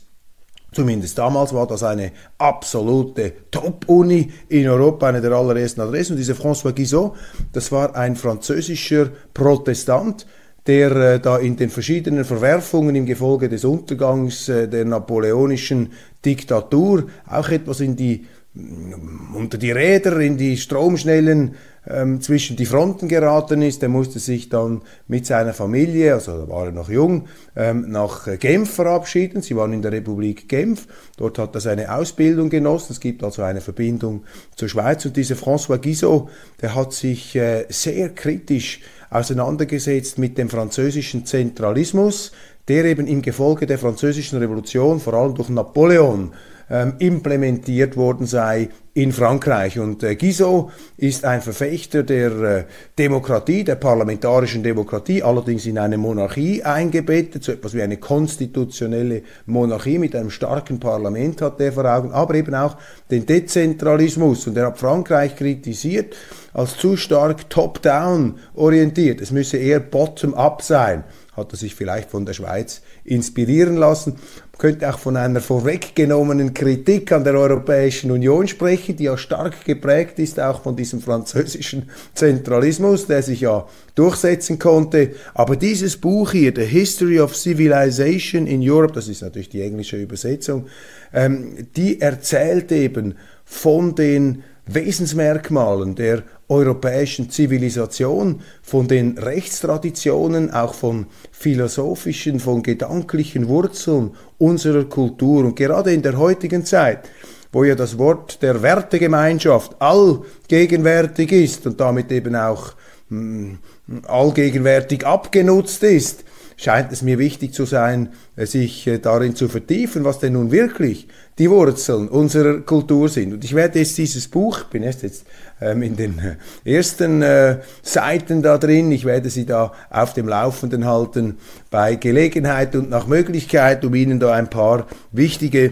Zumindest 0.72 1.18
damals 1.18 1.54
war 1.54 1.66
das 1.66 1.84
eine 1.84 2.12
absolute 2.38 3.34
Top-Uni 3.50 4.32
in 4.50 4.68
Europa, 4.68 5.08
eine 5.08 5.22
der 5.22 5.32
allerersten 5.32 5.82
Adressen. 5.82 6.14
Und 6.14 6.20
dieser 6.20 6.36
François 6.36 6.74
Guizot, 6.74 7.16
das 7.54 7.72
war 7.72 7.96
ein 7.96 8.16
französischer 8.16 9.10
Protestant, 9.34 10.28
der 10.68 10.92
äh, 10.96 11.20
da 11.20 11.38
in 11.38 11.56
den 11.56 11.72
verschiedenen 11.72 12.24
Verwerfungen 12.24 12.96
im 12.96 13.08
Gefolge 13.08 13.50
des 13.50 13.66
Untergangs 13.66 14.50
äh, 14.50 14.68
der 14.68 14.86
napoleonischen 14.86 15.94
Diktatur 16.24 17.08
auch 17.28 17.50
etwas 17.50 17.80
in 17.80 17.96
die 17.96 18.28
unter 18.56 19.58
die 19.58 19.72
Räder 19.72 20.20
in 20.20 20.38
die 20.38 20.58
Stromschnellen 20.58 21.56
ähm, 21.88 22.20
zwischen 22.20 22.58
die 22.58 22.66
Fronten 22.66 23.08
geraten 23.08 23.62
ist. 23.62 23.84
Er 23.84 23.90
musste 23.90 24.20
sich 24.20 24.50
dann 24.50 24.82
mit 25.08 25.26
seiner 25.26 25.54
Familie, 25.54 26.16
also 26.16 26.46
da 26.46 26.50
war 26.50 26.66
er 26.66 26.72
noch 26.72 26.90
jung, 26.90 27.28
ähm, 27.56 27.86
nach 27.90 28.28
Genf 28.40 28.72
verabschieden. 28.72 29.42
Sie 29.42 29.56
waren 29.56 29.72
in 29.74 29.82
der 29.82 29.92
Republik 29.92 30.50
Genf. 30.50 30.88
Dort 31.18 31.38
hat 31.38 31.56
er 31.56 31.62
seine 31.62 31.94
Ausbildung 31.94 32.50
genossen. 32.50 32.94
Es 32.94 33.00
gibt 33.00 33.24
also 33.24 33.44
eine 33.44 33.62
Verbindung 33.62 34.24
zur 34.56 34.68
Schweiz. 34.68 35.06
Und 35.06 35.16
dieser 35.16 35.36
François 35.36 35.78
Guizot, 35.78 36.30
der 36.62 36.76
hat 36.76 36.92
sich 36.94 37.36
äh, 37.36 37.66
sehr 37.70 38.10
kritisch 38.10 38.82
auseinandergesetzt 39.12 40.18
mit 40.18 40.38
dem 40.38 40.50
französischen 40.50 41.26
Zentralismus, 41.26 42.32
der 42.68 42.86
eben 42.86 43.08
im 43.08 43.22
Gefolge 43.22 43.66
der 43.66 43.80
französischen 43.80 44.38
Revolution, 44.40 45.00
vor 45.00 45.14
allem 45.14 45.34
durch 45.34 45.50
Napoleon, 45.50 46.32
ähm, 46.70 46.94
implementiert 47.00 47.98
worden 47.98 48.26
sei 48.26 48.70
in 48.94 49.12
Frankreich. 49.12 49.80
Und 49.80 50.04
äh, 50.04 50.16
Guizot 50.16 50.72
ist 50.98 51.24
ein 51.24 51.42
Verfechter 51.42 52.04
der 52.04 52.32
äh, 52.42 52.64
Demokratie, 52.98 53.64
der 53.64 53.76
parlamentarischen 53.76 54.62
Demokratie, 54.62 55.24
allerdings 55.24 55.66
in 55.66 55.78
eine 55.78 55.98
Monarchie 55.98 56.64
eingebettet, 56.64 57.44
so 57.44 57.52
etwas 57.52 57.74
wie 57.74 57.82
eine 57.82 57.98
konstitutionelle 57.98 59.22
Monarchie 59.46 60.00
mit 60.00 60.16
einem 60.16 60.30
starken 60.30 60.80
Parlament 60.80 61.42
hat 61.42 61.62
er 61.62 61.72
vor 61.72 61.86
Augen, 61.86 62.12
aber 62.12 62.36
eben 62.36 62.54
auch 62.56 62.78
den 63.10 63.26
Dezentralismus. 63.26 64.48
Und 64.48 64.58
er 64.58 64.68
hat 64.68 64.78
Frankreich 64.78 65.36
kritisiert 65.36 66.16
als 66.54 66.78
zu 66.78 66.98
stark 66.98 67.50
top-down 67.50 68.36
orientiert. 68.56 69.22
Es 69.22 69.32
müsse 69.32 69.58
eher 69.58 69.80
bottom-up 69.80 70.62
sein 70.62 71.04
hat 71.40 71.54
er 71.54 71.58
sich 71.58 71.76
vielleicht 71.76 72.10
von 72.10 72.26
der 72.26 72.34
Schweiz 72.34 72.82
inspirieren 73.04 73.78
lassen. 73.78 74.14
Man 74.52 74.60
könnte 74.60 74.90
auch 74.90 75.00
von 75.00 75.18
einer 75.18 75.42
vorweggenommenen 75.42 76.54
Kritik 76.54 77.12
an 77.12 77.24
der 77.24 77.34
Europäischen 77.34 78.12
Union 78.12 78.48
sprechen, 78.48 78.98
die 78.98 79.06
ja 79.06 79.18
stark 79.18 79.66
geprägt 79.66 80.20
ist 80.20 80.40
auch 80.40 80.62
von 80.62 80.76
diesem 80.76 81.02
französischen 81.02 81.90
Zentralismus, 82.14 83.08
der 83.08 83.24
sich 83.24 83.42
ja 83.42 83.68
durchsetzen 83.96 84.60
konnte. 84.60 85.12
Aber 85.34 85.56
dieses 85.56 85.98
Buch 85.98 86.32
hier, 86.32 86.54
The 86.56 86.66
History 86.66 87.20
of 87.20 87.36
Civilization 87.36 88.46
in 88.46 88.62
Europe, 88.62 88.94
das 88.94 89.08
ist 89.08 89.22
natürlich 89.22 89.50
die 89.50 89.62
englische 89.62 89.98
Übersetzung, 89.98 90.68
ähm, 91.14 91.68
die 91.76 92.02
erzählt 92.02 92.72
eben 92.72 93.16
von 93.46 93.96
den 93.96 94.44
Wesensmerkmalen 94.66 95.96
der 95.96 96.24
europäischen 96.50 97.30
Zivilisation, 97.30 98.42
von 98.62 98.88
den 98.88 99.18
Rechtstraditionen, 99.18 100.52
auch 100.52 100.74
von 100.74 101.06
philosophischen, 101.32 102.40
von 102.40 102.64
gedanklichen 102.64 103.48
Wurzeln 103.48 104.12
unserer 104.38 104.86
Kultur. 104.86 105.46
Und 105.46 105.56
gerade 105.56 105.94
in 105.94 106.02
der 106.02 106.18
heutigen 106.18 106.66
Zeit, 106.66 107.10
wo 107.52 107.64
ja 107.64 107.76
das 107.76 107.98
Wort 107.98 108.42
der 108.42 108.62
Wertegemeinschaft 108.62 109.80
allgegenwärtig 109.80 111.32
ist 111.32 111.66
und 111.66 111.80
damit 111.80 112.12
eben 112.12 112.36
auch 112.36 112.74
mh, 113.10 113.58
hm, 113.88 114.02
allgegenwärtig 114.08 115.06
abgenutzt 115.06 115.84
ist, 115.84 116.24
scheint 116.60 116.92
es 116.92 117.02
mir 117.02 117.18
wichtig 117.18 117.54
zu 117.54 117.66
sein, 117.66 118.10
sich 118.36 118.90
darin 119.02 119.34
zu 119.34 119.48
vertiefen, 119.48 120.04
was 120.04 120.20
denn 120.20 120.34
nun 120.34 120.52
wirklich 120.52 121.08
die 121.38 121.50
Wurzeln 121.50 122.10
unserer 122.10 122.60
Kultur 122.60 123.08
sind. 123.08 123.34
Und 123.34 123.46
ich 123.46 123.56
werde 123.56 123.80
jetzt 123.80 123.98
dieses 123.98 124.28
Buch, 124.28 124.66
bin 124.66 124.84
erst 124.84 125.04
jetzt 125.04 125.26
ähm, 125.62 125.82
in 125.84 125.96
den 125.96 126.22
ersten 126.66 127.22
äh, 127.22 127.60
Seiten 127.82 128.42
da 128.42 128.58
drin, 128.58 128.92
ich 128.92 129.06
werde 129.06 129.30
Sie 129.30 129.46
da 129.46 129.72
auf 129.90 130.14
dem 130.14 130.28
Laufenden 130.28 130.86
halten 130.86 131.38
bei 131.72 131.96
Gelegenheit 131.96 132.76
und 132.76 132.90
nach 132.90 133.08
Möglichkeit, 133.08 133.86
um 133.86 133.96
Ihnen 133.96 134.20
da 134.20 134.34
ein 134.34 134.50
paar 134.50 134.86
wichtige 135.14 135.72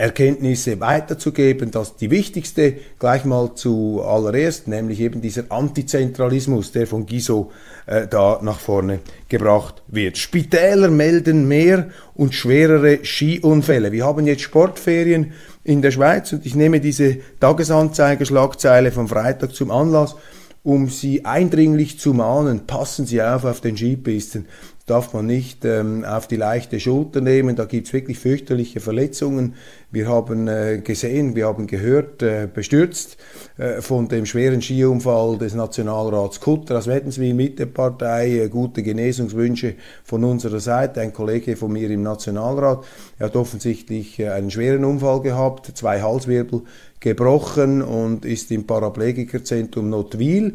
Erkenntnisse 0.00 0.80
weiterzugeben, 0.80 1.70
dass 1.70 1.96
die 1.96 2.10
wichtigste 2.10 2.74
gleich 2.98 3.24
mal 3.24 3.54
zu 3.54 4.02
allererst, 4.02 4.66
nämlich 4.66 5.00
eben 5.00 5.20
dieser 5.20 5.44
Antizentralismus, 5.50 6.72
der 6.72 6.86
von 6.86 7.04
Giso 7.04 7.52
äh, 7.86 8.06
da 8.08 8.40
nach 8.42 8.58
vorne 8.58 9.00
gebracht 9.28 9.82
wird. 9.88 10.16
Spitäler 10.16 10.88
melden 10.88 11.46
mehr 11.46 11.88
und 12.14 12.34
schwerere 12.34 13.00
Skiunfälle. 13.04 13.92
Wir 13.92 14.06
haben 14.06 14.26
jetzt 14.26 14.42
Sportferien 14.42 15.32
in 15.64 15.82
der 15.82 15.90
Schweiz 15.90 16.32
und 16.32 16.46
ich 16.46 16.54
nehme 16.54 16.80
diese 16.80 17.18
Tagesanzeiger-Schlagzeile 17.38 18.92
vom 18.92 19.06
Freitag 19.06 19.54
zum 19.54 19.70
Anlass, 19.70 20.16
um 20.62 20.88
Sie 20.88 21.24
eindringlich 21.24 21.98
zu 21.98 22.12
mahnen, 22.12 22.66
passen 22.66 23.06
Sie 23.06 23.22
auf 23.22 23.44
auf 23.44 23.60
den 23.60 23.76
Skipisten 23.76 24.46
darf 24.90 25.12
man 25.12 25.26
nicht 25.26 25.64
ähm, 25.64 26.04
auf 26.04 26.26
die 26.26 26.36
leichte 26.36 26.80
Schulter 26.80 27.20
nehmen. 27.20 27.56
Da 27.56 27.64
gibt 27.64 27.86
es 27.86 27.92
wirklich 27.92 28.18
fürchterliche 28.18 28.80
Verletzungen. 28.80 29.54
Wir 29.92 30.08
haben 30.08 30.48
äh, 30.48 30.80
gesehen, 30.82 31.36
wir 31.36 31.46
haben 31.46 31.66
gehört, 31.66 32.22
äh, 32.22 32.48
bestürzt 32.52 33.16
äh, 33.56 33.80
von 33.80 34.08
dem 34.08 34.26
schweren 34.26 34.60
Skiunfall 34.60 35.38
des 35.38 35.54
Nationalrats 35.54 36.40
Kutter 36.40 36.78
aus 36.78 36.86
Wädenswil 36.86 37.34
mit 37.34 37.58
der 37.58 37.66
Partei. 37.66 38.40
Äh, 38.40 38.48
gute 38.48 38.82
Genesungswünsche 38.82 39.74
von 40.04 40.24
unserer 40.24 40.60
Seite. 40.60 41.00
Ein 41.00 41.12
Kollege 41.12 41.56
von 41.56 41.72
mir 41.72 41.90
im 41.90 42.02
Nationalrat 42.02 42.84
er 43.18 43.26
hat 43.26 43.36
offensichtlich 43.36 44.18
äh, 44.18 44.30
einen 44.30 44.50
schweren 44.50 44.84
Unfall 44.84 45.20
gehabt, 45.20 45.70
zwei 45.76 46.00
Halswirbel 46.00 46.62
gebrochen 47.00 47.82
und 47.82 48.24
ist 48.24 48.50
im 48.50 48.66
Paraplegikerzentrum 48.66 49.90
Notwil 49.90 50.54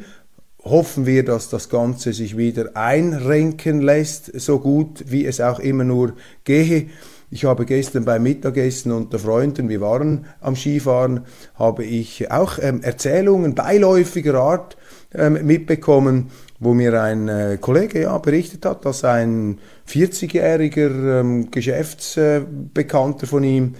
hoffen 0.66 1.06
wir, 1.06 1.24
dass 1.24 1.50
das 1.50 1.70
Ganze 1.70 2.12
sich 2.12 2.38
wieder 2.38 2.72
einrenken 2.74 3.82
lässt, 3.82 4.40
so 4.40 4.60
gut 4.60 5.06
wie 5.08 5.26
es 5.26 5.40
auch 5.40 5.60
immer 5.60 5.84
nur 5.84 6.14
gehe. 6.44 6.88
Ich 7.32 7.46
habe 7.46 7.66
gestern 7.66 8.06
beim 8.06 8.24
Mittagessen 8.24 8.92
unter 8.92 9.20
Freunden, 9.20 9.70
wir 9.70 9.82
waren 9.82 10.26
am 10.42 10.56
Skifahren, 10.56 11.22
habe 11.56 11.84
ich 11.84 12.32
auch 12.32 12.60
ähm, 12.62 12.82
Erzählungen 12.82 13.56
beiläufiger 13.56 14.36
Art 14.36 14.78
ähm, 15.14 15.46
mitbekommen, 15.46 16.32
wo 16.60 16.74
mir 16.74 17.02
ein 17.02 17.28
äh, 17.28 17.58
Kollege 17.60 18.02
ja 18.04 18.18
berichtet 18.18 18.66
hat, 18.66 18.86
dass 18.86 19.04
ein 19.04 19.60
40-jähriger 19.88 21.20
ähm, 21.20 21.52
Geschäftsbekannter 21.52 23.28
von 23.28 23.44
ihm 23.44 23.76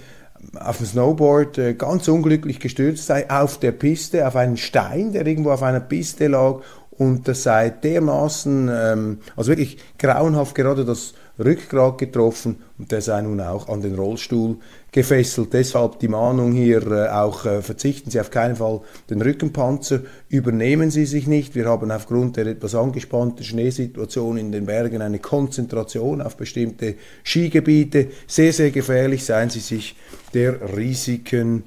auf 0.54 0.78
dem 0.78 0.86
Snowboard 0.86 1.58
äh, 1.58 1.74
ganz 1.74 2.08
unglücklich 2.08 2.60
gestürzt 2.60 3.06
sei 3.06 3.28
auf 3.30 3.58
der 3.58 3.72
Piste, 3.72 4.26
auf 4.26 4.36
einen 4.36 4.56
Stein, 4.56 5.12
der 5.12 5.26
irgendwo 5.26 5.50
auf 5.50 5.62
einer 5.62 5.80
Piste 5.80 6.28
lag 6.28 6.60
und 6.90 7.28
das 7.28 7.42
sei 7.42 7.70
dermaßen, 7.70 8.70
ähm, 8.72 9.18
also 9.36 9.50
wirklich 9.50 9.78
grauenhaft 9.98 10.54
gerade 10.54 10.84
das 10.84 11.14
Rückgrat 11.38 11.98
getroffen 11.98 12.62
und 12.78 12.90
der 12.92 13.02
sei 13.02 13.20
nun 13.20 13.40
auch 13.40 13.68
an 13.68 13.82
den 13.82 13.94
Rollstuhl 13.94 14.56
gefesselt. 14.96 15.52
Deshalb 15.52 15.98
die 15.98 16.08
Mahnung 16.08 16.52
hier 16.52 16.90
äh, 16.90 17.08
auch, 17.10 17.44
äh, 17.44 17.60
verzichten 17.60 18.10
Sie 18.10 18.18
auf 18.18 18.30
keinen 18.30 18.56
Fall 18.56 18.80
den 19.10 19.20
Rückenpanzer, 19.20 20.00
übernehmen 20.30 20.90
Sie 20.90 21.04
sich 21.04 21.26
nicht. 21.26 21.54
Wir 21.54 21.66
haben 21.66 21.90
aufgrund 21.90 22.38
der 22.38 22.46
etwas 22.46 22.74
angespannten 22.74 23.44
Schneesituation 23.44 24.38
in 24.38 24.52
den 24.52 24.64
Bergen 24.64 25.02
eine 25.02 25.18
Konzentration 25.18 26.22
auf 26.22 26.38
bestimmte 26.38 26.94
Skigebiete. 27.24 28.08
Sehr, 28.26 28.54
sehr 28.54 28.70
gefährlich, 28.70 29.22
seien 29.22 29.50
Sie 29.50 29.60
sich 29.60 29.96
der 30.32 30.74
Risiken 30.74 31.64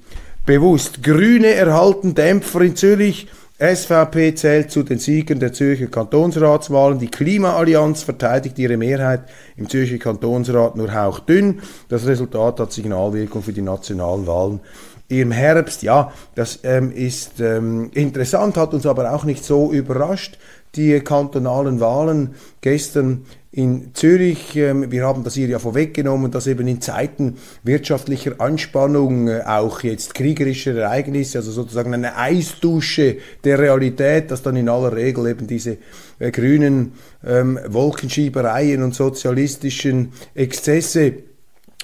bewusst. 0.48 1.04
Grüne 1.04 1.54
erhalten 1.54 2.16
Dämpfer 2.16 2.62
in 2.62 2.76
Zürich. 2.76 3.28
SVP 3.60 4.36
zählt 4.36 4.72
zu 4.72 4.84
den 4.84 5.00
Siegern 5.00 5.42
der 5.42 5.52
Zürcher 5.52 5.88
Kantonsratswahlen. 5.88 6.98
Die 6.98 7.12
Klimaallianz 7.12 8.04
verteidigt 8.04 8.58
ihre 8.58 8.78
Mehrheit 8.78 9.24
im 9.58 9.68
Zürcher 9.68 9.98
Kantonsrat 9.98 10.78
nur 10.78 10.94
hauchdünn. 10.94 11.60
Das 11.90 12.08
Resultat 12.08 12.62
hat 12.62 12.72
Signalwirkung 12.72 13.44
für 13.44 13.52
die 13.52 13.62
nationalen 13.62 14.26
Wahlen 14.28 14.62
im 15.10 15.32
Herbst. 15.32 15.84
Ja, 15.84 16.14
das 16.36 16.60
ähm, 16.64 16.94
ist 16.94 17.42
ähm, 17.42 17.90
interessant, 17.94 18.56
hat 18.56 18.74
uns 18.74 18.86
aber 18.86 19.14
auch 19.14 19.26
nicht 19.26 19.44
so 19.44 19.74
überrascht. 19.74 20.38
Die 20.76 20.98
kantonalen 21.02 21.82
Wahlen 21.82 22.36
gestern 22.62 23.26
in 23.52 23.92
Zürich. 23.94 24.56
Ähm, 24.56 24.92
wir 24.92 25.06
haben 25.06 25.24
das 25.24 25.34
hier 25.34 25.48
ja 25.48 25.60
vorweggenommen, 25.60 26.32
dass 26.32 26.48
eben 26.48 26.68
in 26.68 26.82
Zeiten 26.82 27.38
wirtschaftlicher 27.64 28.40
Anspannung 28.40 29.28
äh, 29.28 29.42
auch 29.46 29.82
jetzt 29.82 30.14
kriegerische 30.14 30.80
Ereignisse, 30.80 31.40
also 31.40 31.52
sozusagen 31.52 31.94
eine 31.94 32.16
Eisdusche 32.16 33.18
der 33.44 33.58
Realität, 33.60 34.30
dass 34.30 34.44
dann 34.44 34.56
in 34.56 34.70
aller 34.70 34.96
Regel 34.96 35.28
eben 35.28 35.48
diese 35.48 35.78
äh, 36.20 36.32
grünen 36.32 36.94
ähm, 37.26 37.60
Wolkenschiebereien 37.68 38.84
und 38.84 38.94
sozialistischen 38.94 40.14
Exzesse 40.36 41.14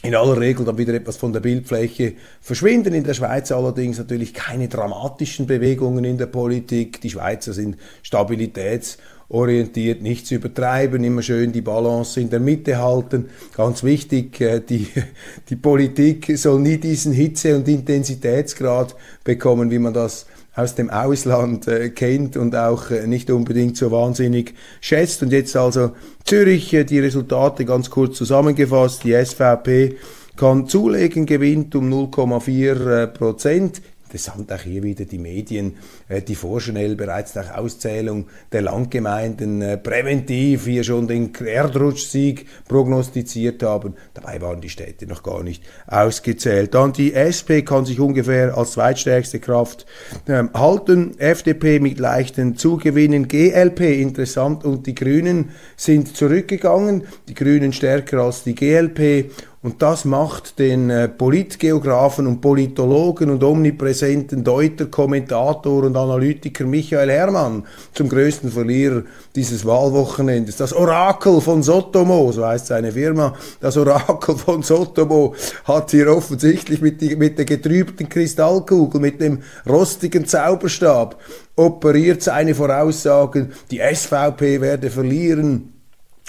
in 0.03 0.13
aller 0.13 0.39
Regel 0.39 0.65
dann 0.65 0.77
wieder 0.77 0.93
etwas 0.93 1.17
von 1.17 1.33
der 1.33 1.39
Bildfläche 1.39 2.13
verschwinden. 2.39 2.93
In 2.93 3.03
der 3.03 3.15
Schweiz 3.15 3.51
allerdings 3.51 3.97
natürlich 3.97 4.35
keine 4.35 4.67
dramatischen 4.67 5.47
Bewegungen 5.47 6.05
in 6.05 6.19
der 6.19 6.27
Politik. 6.27 7.01
Die 7.01 7.09
Schweizer 7.09 7.53
sind 7.53 7.77
Stabilitäts- 8.03 8.97
orientiert, 9.29 10.01
nichts 10.01 10.31
übertreiben, 10.31 11.03
immer 11.03 11.21
schön 11.21 11.51
die 11.51 11.61
Balance 11.61 12.19
in 12.19 12.29
der 12.29 12.39
Mitte 12.39 12.77
halten. 12.77 13.25
Ganz 13.55 13.83
wichtig, 13.83 14.39
äh, 14.41 14.59
die, 14.59 14.87
die 15.49 15.55
Politik 15.55 16.37
soll 16.37 16.59
nie 16.59 16.77
diesen 16.77 17.11
Hitze- 17.11 17.55
und 17.55 17.67
Intensitätsgrad 17.67 18.95
bekommen, 19.23 19.71
wie 19.71 19.79
man 19.79 19.93
das 19.93 20.25
aus 20.55 20.75
dem 20.75 20.89
Ausland 20.89 21.67
äh, 21.67 21.89
kennt 21.89 22.37
und 22.37 22.55
auch 22.55 22.89
äh, 22.89 23.07
nicht 23.07 23.29
unbedingt 23.29 23.75
so 23.77 23.91
wahnsinnig 23.91 24.53
schätzt. 24.79 25.21
Und 25.21 25.31
jetzt 25.31 25.55
also 25.55 25.91
Zürich, 26.23 26.73
äh, 26.73 26.85
die 26.85 26.99
Resultate 26.99 27.65
ganz 27.65 27.89
kurz 27.89 28.17
zusammengefasst. 28.17 29.03
Die 29.03 29.13
SVP 29.13 29.97
kann 30.37 30.67
zulegen, 30.67 31.25
gewinnt 31.25 31.75
um 31.75 31.91
0,4 31.91 33.07
Prozent. 33.07 33.81
Interessant 34.05 34.51
auch 34.53 34.61
hier 34.61 34.83
wieder 34.83 35.03
die 35.03 35.17
Medien, 35.17 35.71
äh, 35.71 35.73
die 36.09 36.35
vorschnell 36.35 36.95
bereits 36.95 37.33
nach 37.33 37.57
Auszählung 37.57 38.27
der 38.51 38.61
Landgemeinden 38.61 39.61
äh, 39.61 39.77
präventiv 39.77 40.65
hier 40.65 40.83
schon 40.83 41.07
den 41.07 41.33
Erdrutschsieg 41.33 42.45
prognostiziert 42.67 43.63
haben. 43.63 43.95
Dabei 44.13 44.39
waren 44.41 44.61
die 44.61 44.69
Städte 44.69 45.07
noch 45.07 45.23
gar 45.23 45.41
nicht 45.41 45.63
ausgezählt. 45.87 46.75
Dann 46.75 46.93
die 46.93 47.13
SP 47.17 47.65
kann 47.65 47.85
sich 47.85 47.99
ungefähr 47.99 48.55
als 48.55 48.73
zweitstärkste 48.73 49.39
Kraft 49.39 49.85
ähm, 50.27 50.51
halten. 50.53 51.17
FDP 51.17 51.79
mit 51.79 51.99
leichten 51.99 52.55
Zugewinnen. 52.55 53.27
GLP 53.27 53.81
interessant 53.99 54.63
und 54.63 54.85
die 54.85 54.95
Grünen 54.95 55.51
sind 55.75 56.15
zurückgegangen. 56.15 57.07
Die 57.27 57.33
Grünen 57.33 57.73
stärker 57.73 58.19
als 58.19 58.43
die 58.43 58.53
GLP 58.53 59.31
und 59.65 59.81
das 59.81 60.05
macht 60.05 60.59
den 60.59 60.91
äh, 60.91 61.07
Politgeografen 61.07 62.27
und 62.27 62.39
Politologen 62.39 63.31
und 63.31 63.43
omnipräsenten 63.43 64.43
Deuter, 64.43 64.85
Kommentator 64.85 65.85
und 65.85 65.94
Analytiker 65.97 66.65
Michael 66.65 67.09
Herrmann 67.09 67.63
zum 67.93 68.09
größten 68.09 68.51
Verlierer 68.51 69.03
dieses 69.35 69.65
Wahlwochenendes. 69.65 70.57
Das 70.57 70.73
Orakel 70.73 71.41
von 71.41 71.63
Sotomo, 71.63 72.31
so 72.31 72.45
heißt 72.45 72.67
seine 72.67 72.91
Firma, 72.91 73.35
das 73.59 73.77
Orakel 73.77 74.35
von 74.37 74.63
Sotomo 74.63 75.35
hat 75.65 75.91
hier 75.91 76.15
offensichtlich 76.15 76.81
mit, 76.81 77.01
die, 77.01 77.15
mit 77.15 77.37
der 77.37 77.45
getrübten 77.45 78.09
Kristallkugel, 78.09 78.99
mit 79.01 79.21
dem 79.21 79.43
rostigen 79.67 80.25
Zauberstab 80.25 81.19
operiert. 81.55 82.21
Seine 82.21 82.55
Voraussagen, 82.55 83.53
die 83.71 83.79
SVP 83.79 84.61
werde 84.61 84.89
verlieren 84.89 85.73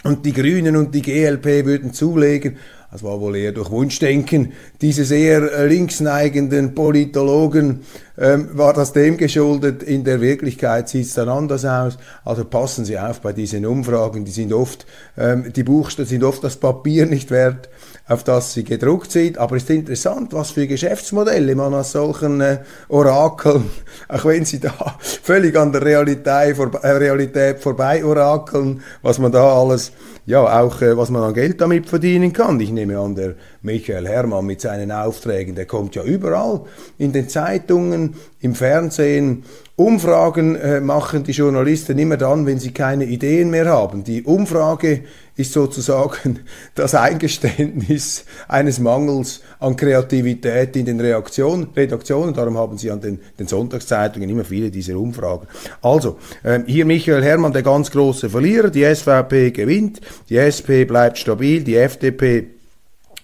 und 0.05 0.25
die 0.25 0.33
Grünen 0.33 0.77
und 0.77 0.95
die 0.95 1.03
GLP 1.03 1.65
würden 1.65 1.93
zulegen. 1.93 2.57
Das 2.93 3.03
war 3.03 3.21
wohl 3.21 3.37
eher 3.37 3.53
durch 3.53 3.71
Wunschdenken, 3.71 4.53
diese 4.81 5.05
sehr 5.05 5.53
äh, 5.53 5.67
linksneigenden 5.67 6.75
Politologen, 6.75 7.81
ähm, 8.19 8.49
war 8.53 8.73
das 8.73 8.93
dem 8.93 9.17
geschuldet. 9.17 9.83
In 9.83 10.05
der 10.05 10.21
Wirklichkeit 10.21 10.89
sieht 10.89 11.07
es 11.07 11.15
dann 11.15 11.29
anders 11.29 11.65
aus. 11.65 11.99
Also 12.25 12.45
passen 12.45 12.85
Sie 12.85 12.99
auf 12.99 13.21
bei 13.21 13.33
diesen 13.33 13.67
Umfragen, 13.67 14.25
die 14.25 14.31
sind 14.31 14.53
oft, 14.53 14.87
ähm, 15.17 15.53
die 15.55 15.63
Buchstaben 15.63 16.09
sind 16.09 16.25
oft 16.25 16.43
das 16.45 16.57
Papier 16.57 17.07
nicht 17.07 17.31
wert, 17.31 17.69
auf 18.09 18.25
das 18.25 18.53
sie 18.53 18.65
gedruckt 18.65 19.13
sind. 19.13 19.39
Aber 19.39 19.57
es 19.57 19.65
ist 19.65 19.71
interessant, 19.71 20.33
was 20.33 20.53
für 20.53 20.67
Geschäftsmodelle 20.67 21.55
man 21.55 21.75
aus 21.75 21.93
solchen 21.93 22.41
äh, 22.41 22.59
Orakeln, 22.89 23.71
auch 24.09 24.25
wenn 24.25 24.45
sie 24.45 24.61
da 24.61 24.97
völlig 25.01 25.57
an 25.57 25.73
der 25.73 25.83
Realität, 25.83 26.57
vor, 26.57 26.73
äh, 26.83 26.91
Realität 26.91 27.61
vorbei 27.61 28.05
orakeln, 28.05 28.83
was 29.03 29.19
man 29.19 29.33
da 29.33 29.61
alles 29.61 29.93
ja, 30.27 30.61
auch 30.61 30.83
äh, 30.83 30.97
was 30.97 31.11
man 31.11 31.23
an 31.23 31.35
Geld 31.35 31.61
damit 31.61 31.89
verdienen 31.89 32.33
kann. 32.33 32.59
Ich 32.59 32.73
nehme 32.73 32.99
an, 32.99 33.15
der 33.15 33.37
Michael 33.63 34.09
Herrmann 34.09 34.45
mit 34.45 34.61
seinen 34.61 34.91
Aufträgen, 34.91 35.55
der 35.55 35.67
kommt 35.67 35.95
ja 35.95 36.03
überall 36.03 36.63
in 36.99 37.13
den 37.13 37.29
Zeitungen, 37.29 38.06
Im 38.41 38.55
Fernsehen. 38.55 39.45
Umfragen 39.77 40.57
äh, 40.57 40.81
machen 40.81 41.25
die 41.25 41.33
Journalisten 41.33 41.99
immer 41.99 42.17
dann, 42.17 42.47
wenn 42.47 42.59
sie 42.59 42.71
keine 42.71 43.05
Ideen 43.05 43.51
mehr 43.51 43.67
haben. 43.67 44.05
Die 44.05 44.23
Umfrage 44.23 45.03
ist 45.37 45.53
sozusagen 45.53 46.41
das 46.75 46.95
Eingeständnis 46.95 48.25
eines 48.49 48.79
Mangels 48.81 49.43
an 49.59 49.77
Kreativität 49.77 50.77
in 50.77 50.87
den 50.87 50.99
Reaktionen, 50.99 51.69
Redaktionen. 51.77 52.33
Darum 52.33 52.57
haben 52.57 52.79
sie 52.79 52.91
an 52.91 53.03
den, 53.03 53.21
den 53.39 53.47
Sonntagszeitungen 53.47 54.31
immer 54.31 54.45
viele 54.45 54.71
dieser 54.71 54.97
Umfragen. 54.97 55.47
Also, 55.83 56.17
ähm, 56.43 56.65
hier 56.67 56.87
Michael 56.87 57.23
Herrmann, 57.23 57.53
der 57.53 57.63
ganz 57.63 57.91
große 57.91 58.31
Verlierer. 58.31 58.71
Die 58.71 58.83
SVP 58.83 59.51
gewinnt, 59.51 60.01
die 60.31 60.39
SP 60.41 60.89
bleibt 60.89 61.19
stabil, 61.19 61.63
die 61.63 61.77
FDP 61.77 62.56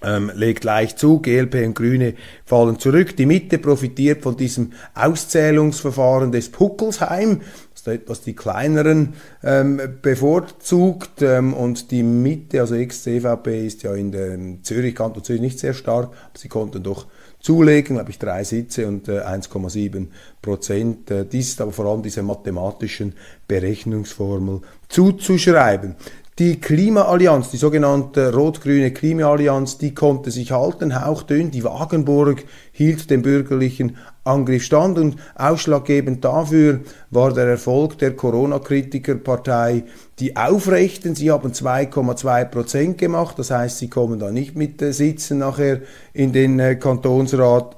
ähm, 0.04 0.30
legt 0.34 0.64
leicht 0.64 0.98
zu, 0.98 1.20
GLP 1.20 1.66
und 1.66 1.74
Grüne 1.74 2.14
fallen 2.44 2.78
zurück. 2.78 3.16
Die 3.16 3.26
Mitte 3.26 3.58
profitiert 3.58 4.22
von 4.22 4.36
diesem 4.36 4.72
Auszählungsverfahren 4.94 6.32
des 6.32 6.50
Puckelsheim, 6.50 7.40
etwas 7.84 8.20
die 8.20 8.34
kleineren 8.34 9.14
ähm, 9.42 9.80
bevorzugt 10.02 11.20
ähm, 11.20 11.52
und 11.52 11.90
die 11.90 12.04
Mitte, 12.04 12.60
also 12.60 12.76
ex-CVP, 12.76 13.66
ist 13.66 13.82
ja 13.82 13.94
in 13.94 14.12
der 14.12 14.38
Zürich, 14.62 14.94
Kanton 14.94 15.24
Zürich 15.24 15.40
nicht 15.40 15.58
sehr 15.58 15.74
stark, 15.74 16.06
aber 16.06 16.38
sie 16.38 16.48
konnten 16.48 16.82
doch 16.82 17.06
zulegen, 17.40 17.96
glaube 17.96 18.10
ich, 18.10 18.18
drei 18.18 18.44
Sitze 18.44 18.86
und 18.86 19.08
äh, 19.08 19.20
1,7 19.20 20.06
Prozent. 20.40 21.10
Äh, 21.10 21.26
dies 21.26 21.48
ist 21.48 21.60
aber 21.60 21.72
vor 21.72 21.86
allem 21.86 22.02
dieser 22.02 22.22
mathematischen 22.22 23.14
Berechnungsformel 23.48 24.60
zuzuschreiben. 24.88 25.96
Die 26.42 26.60
Klimaallianz, 26.60 27.52
die 27.52 27.56
sogenannte 27.56 28.34
rot-grüne 28.34 28.90
Klimaallianz, 28.90 29.78
die 29.78 29.94
konnte 29.94 30.32
sich 30.32 30.50
halten, 30.50 31.00
hauchdünn. 31.00 31.52
Die 31.52 31.62
Wagenburg 31.62 32.42
hielt 32.72 33.10
dem 33.10 33.22
bürgerlichen 33.22 33.96
Angriff 34.24 34.64
stand 34.64 34.98
und 34.98 35.14
ausschlaggebend 35.36 36.24
dafür 36.24 36.80
war 37.10 37.32
der 37.32 37.46
Erfolg 37.46 37.96
der 37.98 38.16
Corona-Kritikerpartei 38.16 39.84
die 40.18 40.36
Aufrechten. 40.36 41.14
Sie 41.14 41.30
haben 41.30 41.52
2,2 41.52 42.44
Prozent 42.46 42.98
gemacht, 42.98 43.38
das 43.38 43.52
heißt, 43.52 43.78
sie 43.78 43.88
kommen 43.88 44.18
da 44.18 44.32
nicht 44.32 44.56
mit 44.56 44.82
äh, 44.82 44.92
Sitzen 44.92 45.38
nachher 45.38 45.82
in 46.12 46.32
den 46.32 46.58
äh, 46.58 46.74
Kantonsrat. 46.74 47.76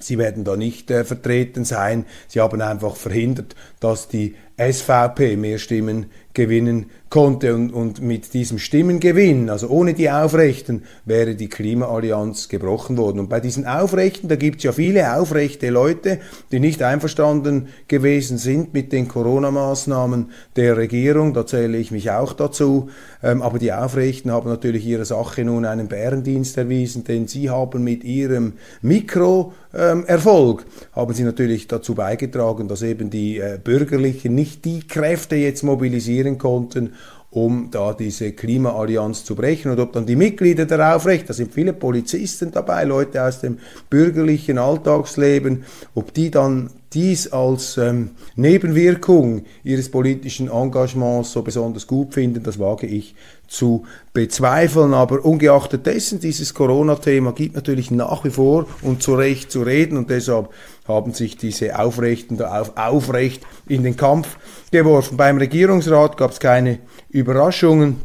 Sie 0.00 0.18
werden 0.18 0.42
da 0.42 0.56
nicht 0.56 0.90
äh, 0.90 1.04
vertreten 1.04 1.64
sein. 1.64 2.04
Sie 2.26 2.40
haben 2.40 2.60
einfach 2.60 2.96
verhindert, 2.96 3.54
dass 3.78 4.08
die 4.08 4.34
SVP 4.56 5.36
mehr 5.36 5.58
Stimmen 5.58 6.06
gewinnen 6.36 6.86
konnte 7.08 7.54
und, 7.54 7.72
und 7.72 8.02
mit 8.02 8.34
diesem 8.34 8.58
Stimmengewinn, 8.58 9.48
also 9.48 9.68
ohne 9.68 9.94
die 9.94 10.10
Aufrechten, 10.10 10.82
wäre 11.06 11.34
die 11.34 11.48
Klimaallianz 11.48 12.48
gebrochen 12.48 12.98
worden. 12.98 13.20
Und 13.20 13.28
bei 13.30 13.40
diesen 13.40 13.64
Aufrechten, 13.64 14.28
da 14.28 14.36
gibt 14.36 14.58
es 14.58 14.64
ja 14.64 14.72
viele 14.72 15.16
aufrechte 15.16 15.70
Leute, 15.70 16.18
die 16.52 16.60
nicht 16.60 16.82
einverstanden 16.82 17.68
gewesen 17.88 18.36
sind 18.36 18.74
mit 18.74 18.92
den 18.92 19.08
Corona-Maßnahmen 19.08 20.30
der 20.56 20.76
Regierung, 20.76 21.32
da 21.32 21.46
zähle 21.46 21.78
ich 21.78 21.90
mich 21.90 22.10
auch 22.10 22.34
dazu, 22.34 22.90
ähm, 23.22 23.40
aber 23.40 23.58
die 23.58 23.72
Aufrechten 23.72 24.30
haben 24.30 24.50
natürlich 24.50 24.84
ihrer 24.84 25.06
Sache 25.06 25.42
nun 25.44 25.64
einen 25.64 25.88
Bärendienst 25.88 26.58
erwiesen, 26.58 27.04
denn 27.04 27.28
sie 27.28 27.48
haben 27.48 27.82
mit 27.82 28.04
ihrem 28.04 28.54
Mikroerfolg, 28.82 30.60
ähm, 30.60 30.92
haben 30.92 31.14
sie 31.14 31.24
natürlich 31.24 31.66
dazu 31.66 31.94
beigetragen, 31.94 32.68
dass 32.68 32.82
eben 32.82 33.08
die 33.08 33.38
äh, 33.38 33.58
Bürgerlichen 33.62 34.34
nicht 34.34 34.45
die 34.46 34.80
Kräfte 34.80 35.36
jetzt 35.36 35.62
mobilisieren 35.62 36.38
konnten, 36.38 36.94
um 37.30 37.68
da 37.70 37.92
diese 37.92 38.32
Klimaallianz 38.32 39.24
zu 39.24 39.34
brechen. 39.34 39.70
Und 39.70 39.78
ob 39.78 39.92
dann 39.92 40.06
die 40.06 40.16
Mitglieder 40.16 40.64
der 40.64 40.96
Aufrecht, 40.96 41.28
da 41.28 41.34
sind 41.34 41.52
viele 41.52 41.74
Polizisten 41.74 42.50
dabei, 42.50 42.84
Leute 42.84 43.22
aus 43.22 43.40
dem 43.40 43.58
bürgerlichen 43.90 44.58
Alltagsleben, 44.58 45.64
ob 45.94 46.14
die 46.14 46.30
dann 46.30 46.70
dies 46.94 47.30
als 47.30 47.76
ähm, 47.76 48.12
Nebenwirkung 48.36 49.44
ihres 49.64 49.90
politischen 49.90 50.48
Engagements 50.50 51.32
so 51.32 51.42
besonders 51.42 51.86
gut 51.86 52.14
finden, 52.14 52.42
das 52.42 52.58
wage 52.58 52.86
ich 52.86 53.14
zu 53.48 53.84
bezweifeln. 54.12 54.94
Aber 54.94 55.24
ungeachtet 55.24 55.86
dessen, 55.86 56.20
dieses 56.20 56.54
Corona-Thema 56.54 57.32
gibt 57.32 57.54
natürlich 57.54 57.90
nach 57.90 58.24
wie 58.24 58.30
vor 58.30 58.66
und 58.82 59.02
zu 59.02 59.14
Recht 59.14 59.50
zu 59.50 59.62
reden 59.62 59.96
und 59.96 60.10
deshalb 60.10 60.50
haben 60.86 61.12
sich 61.12 61.36
diese 61.36 61.78
Aufrechten 61.78 62.36
da 62.36 62.60
auf, 62.60 62.76
aufrecht 62.76 63.42
in 63.66 63.82
den 63.82 63.96
Kampf 63.96 64.38
geworfen. 64.70 65.16
Beim 65.16 65.38
Regierungsrat 65.38 66.16
gab 66.16 66.32
es 66.32 66.40
keine 66.40 66.78
Überraschungen. 67.08 68.00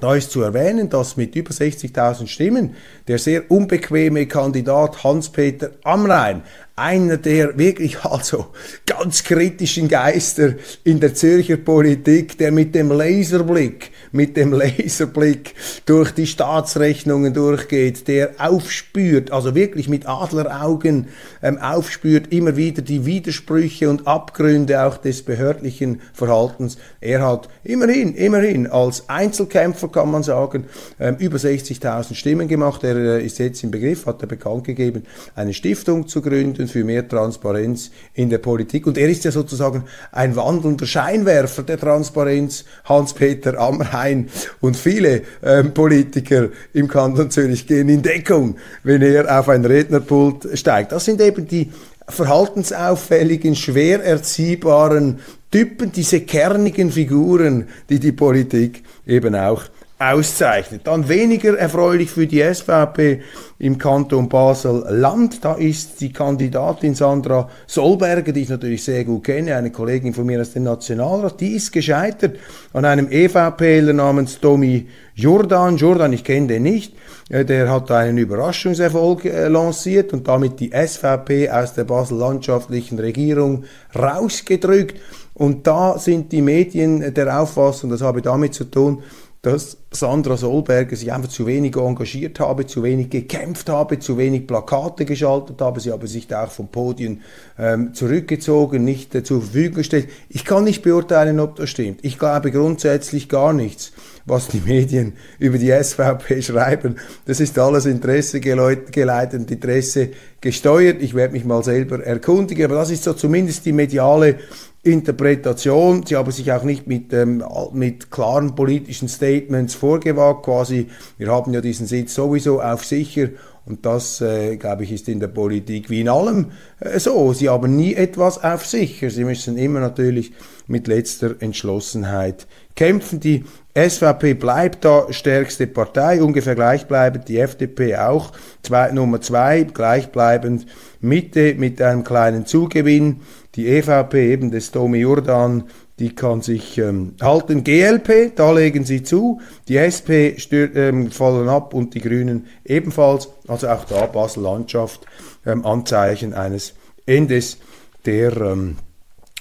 Da 0.00 0.14
ist 0.14 0.30
zu 0.30 0.40
erwähnen, 0.40 0.88
dass 0.88 1.18
mit 1.18 1.36
über 1.36 1.50
60.000 1.50 2.26
Stimmen 2.26 2.74
der 3.06 3.18
sehr 3.18 3.50
unbequeme 3.50 4.26
Kandidat 4.26 5.04
Hans-Peter 5.04 5.72
Amrein 5.84 6.42
einer 6.74 7.18
der 7.18 7.58
wirklich 7.58 8.02
also 8.02 8.46
ganz 8.86 9.22
kritischen 9.22 9.88
Geister 9.88 10.54
in 10.84 11.00
der 11.00 11.14
Zürcher 11.14 11.58
Politik, 11.58 12.38
der 12.38 12.50
mit 12.50 12.74
dem 12.74 12.90
Laserblick, 12.90 13.90
mit 14.12 14.36
dem 14.36 14.52
Laserblick 14.52 15.54
durch 15.86 16.12
die 16.12 16.26
Staatsrechnungen 16.26 17.34
durchgeht, 17.34 18.08
der 18.08 18.32
aufspürt, 18.38 19.30
also 19.30 19.54
wirklich 19.54 19.88
mit 19.88 20.08
Adleraugen 20.08 21.08
ähm, 21.42 21.58
aufspürt, 21.58 22.32
immer 22.32 22.56
wieder 22.56 22.82
die 22.82 23.06
Widersprüche 23.06 23.88
und 23.88 24.06
Abgründe 24.06 24.84
auch 24.84 24.96
des 24.96 25.22
behördlichen 25.22 26.00
Verhaltens. 26.12 26.78
Er 27.00 27.26
hat 27.26 27.48
immerhin, 27.64 28.14
immerhin 28.14 28.66
als 28.66 29.08
Einzelkämpfer 29.08 29.88
kann 29.88 30.10
man 30.10 30.22
sagen, 30.22 30.64
ähm, 30.98 31.16
über 31.18 31.38
60.000 31.38 32.14
Stimmen 32.14 32.48
gemacht. 32.48 32.84
Er 32.84 32.96
äh, 32.96 33.24
ist 33.24 33.38
jetzt 33.38 33.62
im 33.62 33.70
Begriff, 33.70 34.06
hat 34.06 34.22
er 34.22 34.28
bekannt 34.28 34.64
gegeben, 34.64 35.04
eine 35.34 35.54
Stiftung 35.54 36.08
zu 36.08 36.22
gründen 36.22 36.68
für 36.68 36.84
mehr 36.84 37.06
Transparenz 37.08 37.90
in 38.14 38.30
der 38.30 38.38
Politik. 38.38 38.86
Und 38.86 38.98
er 38.98 39.08
ist 39.08 39.24
ja 39.24 39.30
sozusagen 39.30 39.84
ein 40.12 40.36
wandelnder 40.36 40.86
Scheinwerfer 40.86 41.62
der 41.62 41.78
Transparenz, 41.78 42.64
Hans-Peter 42.84 43.58
Amrhein. 44.00 44.28
Und 44.60 44.76
viele 44.76 45.22
ähm, 45.42 45.72
Politiker 45.72 46.48
im 46.72 46.88
Kanton 46.88 47.30
Zürich 47.30 47.66
gehen 47.66 47.88
in 47.88 48.02
Deckung, 48.02 48.56
wenn 48.82 49.02
er 49.02 49.38
auf 49.38 49.48
ein 49.48 49.64
Rednerpult 49.64 50.48
steigt. 50.58 50.92
Das 50.92 51.04
sind 51.04 51.20
eben 51.20 51.46
die 51.46 51.70
verhaltensauffälligen, 52.08 53.54
schwer 53.54 54.02
erziehbaren 54.02 55.20
Typen, 55.50 55.92
diese 55.92 56.20
kernigen 56.20 56.90
Figuren, 56.90 57.68
die 57.88 58.00
die 58.00 58.12
Politik 58.12 58.82
eben 59.06 59.34
auch 59.34 59.64
auszeichnet. 60.00 60.86
Dann 60.86 61.08
weniger 61.10 61.58
erfreulich 61.58 62.10
für 62.10 62.26
die 62.26 62.42
SVP 62.42 63.20
im 63.58 63.76
Kanton 63.76 64.30
Basel-Land. 64.30 65.44
Da 65.44 65.54
ist 65.54 66.00
die 66.00 66.10
Kandidatin 66.10 66.94
Sandra 66.94 67.50
Solberger, 67.66 68.32
die 68.32 68.40
ich 68.40 68.48
natürlich 68.48 68.82
sehr 68.82 69.04
gut 69.04 69.24
kenne, 69.24 69.54
eine 69.54 69.70
Kollegin 69.70 70.14
von 70.14 70.24
mir 70.24 70.40
aus 70.40 70.52
dem 70.52 70.62
Nationalrat, 70.62 71.38
die 71.38 71.54
ist 71.54 71.70
gescheitert 71.70 72.38
an 72.72 72.86
einem 72.86 73.08
EVPler 73.10 73.92
namens 73.92 74.40
Tommy 74.40 74.88
Jordan. 75.14 75.76
Jordan, 75.76 76.14
ich 76.14 76.24
kenne 76.24 76.46
den 76.46 76.62
nicht. 76.62 76.94
Äh, 77.28 77.44
der 77.44 77.70
hat 77.70 77.90
einen 77.90 78.16
Überraschungserfolg 78.16 79.26
äh, 79.26 79.48
lanciert 79.48 80.14
und 80.14 80.26
damit 80.26 80.60
die 80.60 80.70
SVP 80.70 81.50
aus 81.50 81.74
der 81.74 81.84
basel-landschaftlichen 81.84 82.98
Regierung 82.98 83.64
rausgedrückt. 83.94 84.98
Und 85.34 85.66
da 85.66 85.98
sind 85.98 86.32
die 86.32 86.42
Medien 86.42 87.12
der 87.12 87.40
Auffassung, 87.40 87.90
das 87.90 88.00
habe 88.00 88.22
damit 88.22 88.54
zu 88.54 88.64
tun, 88.64 89.02
dass 89.42 89.78
Sandra 89.92 90.36
Solberger 90.36 90.94
sich 90.94 91.12
einfach 91.12 91.30
zu 91.30 91.46
wenig 91.46 91.74
engagiert 91.76 92.38
habe, 92.38 92.64
zu 92.64 92.84
wenig 92.84 93.10
gekämpft 93.10 93.68
habe, 93.68 93.98
zu 93.98 94.16
wenig 94.18 94.46
Plakate 94.46 95.04
geschaltet 95.04 95.60
habe. 95.60 95.80
Sie 95.80 95.90
habe 95.90 96.06
sich 96.06 96.28
da 96.28 96.44
auch 96.44 96.50
vom 96.52 96.68
Podium 96.68 97.22
ähm, 97.58 97.92
zurückgezogen, 97.92 98.84
nicht 98.84 99.12
äh, 99.16 99.24
zur 99.24 99.42
Verfügung 99.42 99.78
gestellt. 99.78 100.08
Ich 100.28 100.44
kann 100.44 100.62
nicht 100.62 100.82
beurteilen, 100.82 101.40
ob 101.40 101.56
das 101.56 101.70
stimmt. 101.70 102.00
Ich 102.02 102.20
glaube 102.20 102.52
grundsätzlich 102.52 103.28
gar 103.28 103.52
nichts, 103.52 103.90
was 104.26 104.46
die 104.46 104.60
Medien 104.60 105.14
über 105.40 105.58
die 105.58 105.72
SVP 105.72 106.40
schreiben. 106.40 106.94
Das 107.26 107.40
ist 107.40 107.58
alles 107.58 107.84
Interesse 107.84 108.38
geleitet, 108.38 109.50
Interesse 109.50 110.10
gesteuert. 110.40 111.02
Ich 111.02 111.14
werde 111.14 111.32
mich 111.32 111.44
mal 111.44 111.64
selber 111.64 112.00
erkundigen, 112.04 112.66
aber 112.66 112.76
das 112.76 112.92
ist 112.92 113.02
so 113.02 113.12
zumindest 113.12 113.66
die 113.66 113.72
mediale 113.72 114.36
Interpretation. 114.82 116.06
Sie 116.06 116.16
haben 116.16 116.30
sich 116.32 116.52
auch 116.52 116.62
nicht 116.62 116.86
mit, 116.86 117.12
ähm, 117.12 117.44
mit 117.72 118.10
klaren 118.10 118.54
politischen 118.54 119.08
Statements 119.08 119.74
vorgewagt, 119.74 120.44
quasi, 120.44 120.86
wir 121.18 121.30
haben 121.30 121.52
ja 121.52 121.60
diesen 121.60 121.86
Sitz 121.86 122.14
sowieso 122.14 122.62
auf 122.62 122.84
sicher 122.84 123.28
und 123.66 123.84
das, 123.84 124.20
äh, 124.20 124.56
glaube 124.56 124.84
ich, 124.84 124.92
ist 124.92 125.08
in 125.08 125.20
der 125.20 125.28
Politik 125.28 125.90
wie 125.90 126.00
in 126.00 126.08
allem 126.08 126.46
äh, 126.80 126.98
so. 126.98 127.32
Sie 127.32 127.48
haben 127.48 127.76
nie 127.76 127.94
etwas 127.94 128.42
auf 128.42 128.66
sicher. 128.66 129.10
Sie 129.10 129.24
müssen 129.24 129.58
immer 129.58 129.80
natürlich 129.80 130.32
mit 130.66 130.88
letzter 130.88 131.34
Entschlossenheit 131.40 132.46
kämpfen. 132.74 133.20
Die 133.20 133.44
SVP 133.74 134.34
bleibt 134.34 134.84
da 134.84 135.06
stärkste 135.12 135.66
Partei, 135.66 136.22
ungefähr 136.22 136.54
gleichbleibend, 136.54 137.28
die 137.28 137.38
FDP 137.38 137.96
auch, 137.96 138.32
zwei, 138.62 138.90
Nummer 138.90 139.20
zwei, 139.20 139.62
gleichbleibend, 139.62 140.66
Mitte 141.00 141.54
mit 141.54 141.80
einem 141.82 142.02
kleinen 142.02 142.46
Zugewinn. 142.46 143.20
Die 143.56 143.68
EVP 143.68 144.32
eben 144.32 144.50
des 144.50 144.70
Domi 144.70 144.98
Jordan, 144.98 145.64
die 145.98 146.14
kann 146.14 146.40
sich 146.40 146.78
ähm, 146.78 147.14
halten. 147.20 147.64
GLP, 147.64 148.34
da 148.34 148.52
legen 148.52 148.84
sie 148.84 149.02
zu. 149.02 149.40
Die 149.68 149.76
SP 149.76 150.38
stört, 150.38 150.76
ähm, 150.76 151.10
fallen 151.10 151.48
ab 151.48 151.74
und 151.74 151.94
die 151.94 152.00
Grünen 152.00 152.46
ebenfalls. 152.64 153.28
Also 153.48 153.68
auch 153.68 153.84
da 153.84 154.06
Basel-Landschaft, 154.06 155.04
ähm, 155.44 155.66
Anzeichen 155.66 156.32
eines 156.32 156.74
Endes 157.06 157.58
der 158.06 158.36
ähm, 158.40 158.76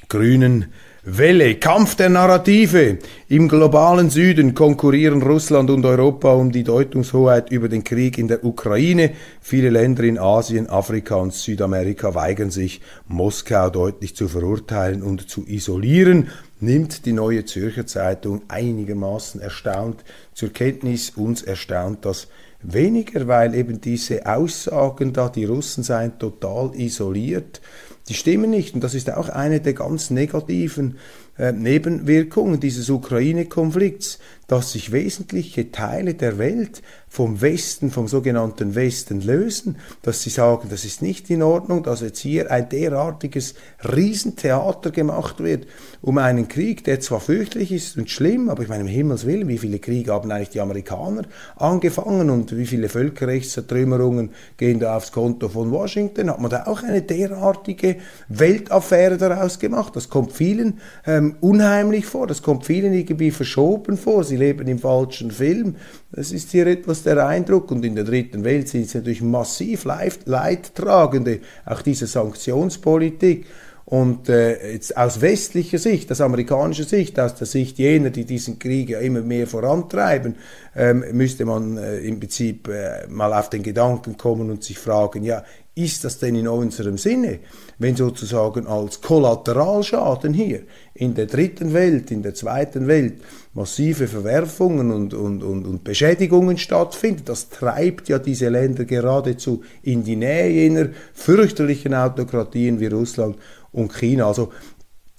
grünen 0.09 0.73
Welle, 1.03 1.55
Kampf 1.55 1.95
der 1.95 2.09
Narrative. 2.09 2.97
Im 3.29 3.47
globalen 3.47 4.09
Süden 4.09 4.53
konkurrieren 4.53 5.21
Russland 5.21 5.69
und 5.69 5.85
Europa 5.85 6.33
um 6.33 6.51
die 6.51 6.65
Deutungshoheit 6.65 7.51
über 7.51 7.69
den 7.69 7.85
Krieg 7.85 8.17
in 8.17 8.27
der 8.27 8.43
Ukraine. 8.43 9.11
Viele 9.39 9.69
Länder 9.69 10.03
in 10.03 10.19
Asien, 10.19 10.69
Afrika 10.69 11.15
und 11.15 11.33
Südamerika 11.33 12.15
weigern 12.15 12.51
sich, 12.51 12.81
Moskau 13.07 13.69
deutlich 13.69 14.13
zu 14.17 14.27
verurteilen 14.27 15.01
und 15.01 15.29
zu 15.29 15.45
isolieren. 15.47 16.31
Nimmt 16.59 17.05
die 17.05 17.13
neue 17.13 17.45
Zürcher 17.45 17.87
Zeitung 17.87 18.41
einigermaßen 18.49 19.39
erstaunt 19.39 20.03
zur 20.33 20.49
Kenntnis. 20.49 21.11
Uns 21.11 21.43
erstaunt 21.43 22.03
das 22.03 22.27
weniger, 22.61 23.25
weil 23.29 23.55
eben 23.55 23.79
diese 23.79 24.25
Aussagen 24.25 25.13
da, 25.13 25.29
die 25.29 25.45
Russen 25.45 25.81
seien 25.81 26.19
total 26.19 26.71
isoliert, 26.75 27.61
die 28.09 28.15
stimmen 28.15 28.49
nicht. 28.49 28.73
Und 28.75 28.83
das 28.83 28.95
ist 28.95 29.11
auch 29.11 29.29
eine 29.29 29.61
der 29.61 29.73
ganz 29.73 30.09
negativen 30.09 30.97
äh, 31.37 31.51
Nebenwirkungen 31.51 32.59
dieses 32.59 32.89
Ukraine-Konflikts, 32.89 34.19
dass 34.47 34.73
sich 34.73 34.91
wesentliche 34.91 35.71
Teile 35.71 36.15
der 36.15 36.37
Welt 36.37 36.81
vom 37.09 37.41
Westen, 37.41 37.91
vom 37.91 38.07
sogenannten 38.07 38.75
Westen 38.75 39.21
lösen, 39.21 39.77
dass 40.03 40.21
sie 40.21 40.29
sagen, 40.29 40.69
das 40.69 40.85
ist 40.85 41.01
nicht 41.01 41.29
in 41.29 41.41
Ordnung, 41.41 41.83
dass 41.83 42.01
jetzt 42.01 42.19
hier 42.19 42.51
ein 42.51 42.69
derartiges 42.69 43.55
Riesentheater 43.83 44.91
gemacht 44.91 45.43
wird 45.43 45.65
um 46.01 46.17
einen 46.17 46.47
Krieg, 46.47 46.83
der 46.85 47.01
zwar 47.01 47.19
fürchterlich 47.19 47.71
ist 47.71 47.97
und 47.97 48.09
schlimm, 48.09 48.49
aber 48.49 48.63
ich 48.63 48.69
meine, 48.69 48.81
im 48.81 48.87
Himmels 48.87 49.25
Willen, 49.25 49.47
wie 49.49 49.57
viele 49.57 49.79
Kriege 49.79 50.13
haben 50.13 50.31
eigentlich 50.31 50.49
die 50.49 50.61
Amerikaner 50.61 51.23
angefangen 51.57 52.29
und 52.29 52.55
wie 52.55 52.65
viele 52.65 52.87
Völkerrechtsertrümmerungen 52.87 54.29
gehen 54.55 54.79
da 54.79 54.95
aufs 54.95 55.11
Konto 55.11 55.49
von 55.49 55.71
Washington? 55.71 56.29
Hat 56.29 56.39
man 56.39 56.49
da 56.49 56.67
auch 56.67 56.83
eine 56.83 57.01
derartige 57.01 57.97
Weltaffäre 58.29 59.17
daraus 59.17 59.59
gemacht? 59.59 59.95
Das 59.95 60.09
kommt 60.09 60.31
vielen 60.31 60.79
ähm, 61.05 61.35
unheimlich 61.41 62.05
vor, 62.05 62.27
das 62.27 62.41
kommt 62.41 62.65
vielen 62.65 62.93
irgendwie 62.93 63.31
verschoben 63.31 63.97
vor. 63.97 64.23
Sie 64.23 64.37
leben 64.37 64.67
im 64.67 64.79
falschen 64.79 65.31
Film. 65.31 65.75
Das 66.11 66.31
ist 66.31 66.51
hier 66.51 66.65
etwas 66.65 66.98
der 67.03 67.25
Eindruck. 67.25 67.71
Und 67.71 67.85
in 67.85 67.95
der 67.95 68.03
dritten 68.03 68.43
Welt 68.43 68.67
sind 68.69 68.85
es 68.85 68.93
natürlich 68.93 69.21
massiv 69.21 69.85
Leidtragende, 69.85 71.39
auch 71.65 71.81
diese 71.81 72.07
Sanktionspolitik. 72.07 73.45
Und 73.89 74.29
äh, 74.29 74.73
jetzt 74.73 74.95
aus 74.95 75.19
westlicher 75.19 75.79
Sicht, 75.79 76.11
aus 76.11 76.21
amerikanischer 76.21 76.83
Sicht, 76.83 77.19
aus 77.19 77.33
der 77.33 77.47
Sicht 77.47 77.79
jener, 77.79 78.11
die 78.11 78.23
diesen 78.23 78.59
Krieg 78.59 78.89
ja 78.89 78.99
immer 78.99 79.21
mehr 79.21 79.47
vorantreiben, 79.47 80.35
ähm, 80.75 81.03
müsste 81.13 81.43
man 81.45 81.75
äh, 81.77 81.97
im 82.01 82.19
Prinzip 82.19 82.67
äh, 82.67 83.07
mal 83.07 83.33
auf 83.33 83.49
den 83.49 83.63
Gedanken 83.63 84.15
kommen 84.15 84.51
und 84.51 84.63
sich 84.63 84.77
fragen, 84.77 85.23
ja, 85.23 85.43
ist 85.83 86.03
das 86.03 86.19
denn 86.19 86.35
in 86.35 86.47
unserem 86.47 86.97
Sinne, 86.97 87.39
wenn 87.77 87.95
sozusagen 87.95 88.67
als 88.67 89.01
Kollateralschaden 89.01 90.33
hier 90.33 90.61
in 90.93 91.15
der 91.15 91.25
dritten 91.25 91.73
Welt, 91.73 92.11
in 92.11 92.21
der 92.21 92.35
zweiten 92.35 92.87
Welt 92.87 93.21
massive 93.53 94.07
Verwerfungen 94.07 94.91
und, 94.91 95.13
und, 95.13 95.43
und, 95.43 95.65
und 95.65 95.83
Beschädigungen 95.83 96.57
stattfinden? 96.57 97.23
Das 97.25 97.49
treibt 97.49 98.09
ja 98.09 98.19
diese 98.19 98.49
Länder 98.49 98.85
geradezu 98.85 99.63
in 99.81 100.03
die 100.03 100.15
Nähe 100.15 100.49
jener 100.49 100.89
fürchterlichen 101.13 101.93
Autokratien 101.93 102.79
wie 102.79 102.87
Russland 102.87 103.37
und 103.71 103.93
China. 103.93 104.27
Also 104.27 104.51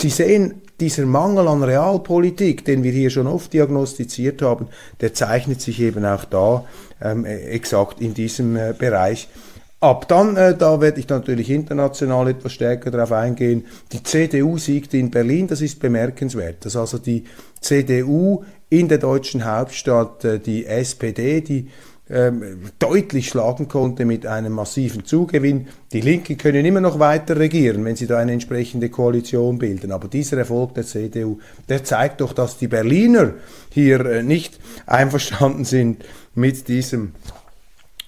Sie 0.00 0.08
sehen, 0.08 0.62
dieser 0.80 1.04
Mangel 1.04 1.46
an 1.46 1.62
Realpolitik, 1.62 2.64
den 2.64 2.82
wir 2.82 2.92
hier 2.92 3.10
schon 3.10 3.26
oft 3.26 3.52
diagnostiziert 3.52 4.40
haben, 4.40 4.68
der 5.02 5.12
zeichnet 5.12 5.60
sich 5.60 5.78
eben 5.80 6.06
auch 6.06 6.24
da 6.24 6.64
ähm, 7.02 7.26
exakt 7.26 8.00
in 8.00 8.14
diesem 8.14 8.56
äh, 8.56 8.72
Bereich 8.76 9.28
ab. 9.80 10.08
Dann, 10.08 10.36
äh, 10.36 10.56
da 10.56 10.80
werde 10.80 11.00
ich 11.00 11.08
natürlich 11.08 11.50
international 11.50 12.28
etwas 12.28 12.52
stärker 12.52 12.90
darauf 12.90 13.12
eingehen, 13.12 13.64
die 13.92 14.02
CDU 14.02 14.58
siegte 14.58 14.98
in 14.98 15.10
Berlin, 15.10 15.46
das 15.46 15.60
ist 15.60 15.80
bemerkenswert, 15.80 16.64
dass 16.64 16.76
also 16.76 16.98
die 16.98 17.24
CDU 17.60 18.44
in 18.68 18.88
der 18.88 18.98
deutschen 18.98 19.44
Hauptstadt 19.44 20.24
äh, 20.24 20.38
die 20.38 20.66
SPD, 20.66 21.40
die 21.40 21.68
ähm, 22.12 22.70
deutlich 22.80 23.28
schlagen 23.28 23.68
konnte 23.68 24.04
mit 24.04 24.26
einem 24.26 24.52
massiven 24.52 25.04
Zugewinn. 25.04 25.68
Die 25.92 26.00
Linken 26.00 26.36
können 26.36 26.64
immer 26.64 26.80
noch 26.80 26.98
weiter 26.98 27.38
regieren, 27.38 27.84
wenn 27.84 27.94
sie 27.94 28.08
da 28.08 28.18
eine 28.18 28.32
entsprechende 28.32 28.88
Koalition 28.88 29.58
bilden. 29.58 29.92
Aber 29.92 30.08
dieser 30.08 30.38
Erfolg 30.38 30.74
der 30.74 30.84
CDU, 30.84 31.38
der 31.68 31.84
zeigt 31.84 32.20
doch, 32.20 32.32
dass 32.32 32.58
die 32.58 32.66
Berliner 32.66 33.34
hier 33.70 34.04
äh, 34.06 34.22
nicht 34.24 34.58
einverstanden 34.86 35.64
sind 35.64 36.04
mit 36.34 36.66
diesem 36.66 37.12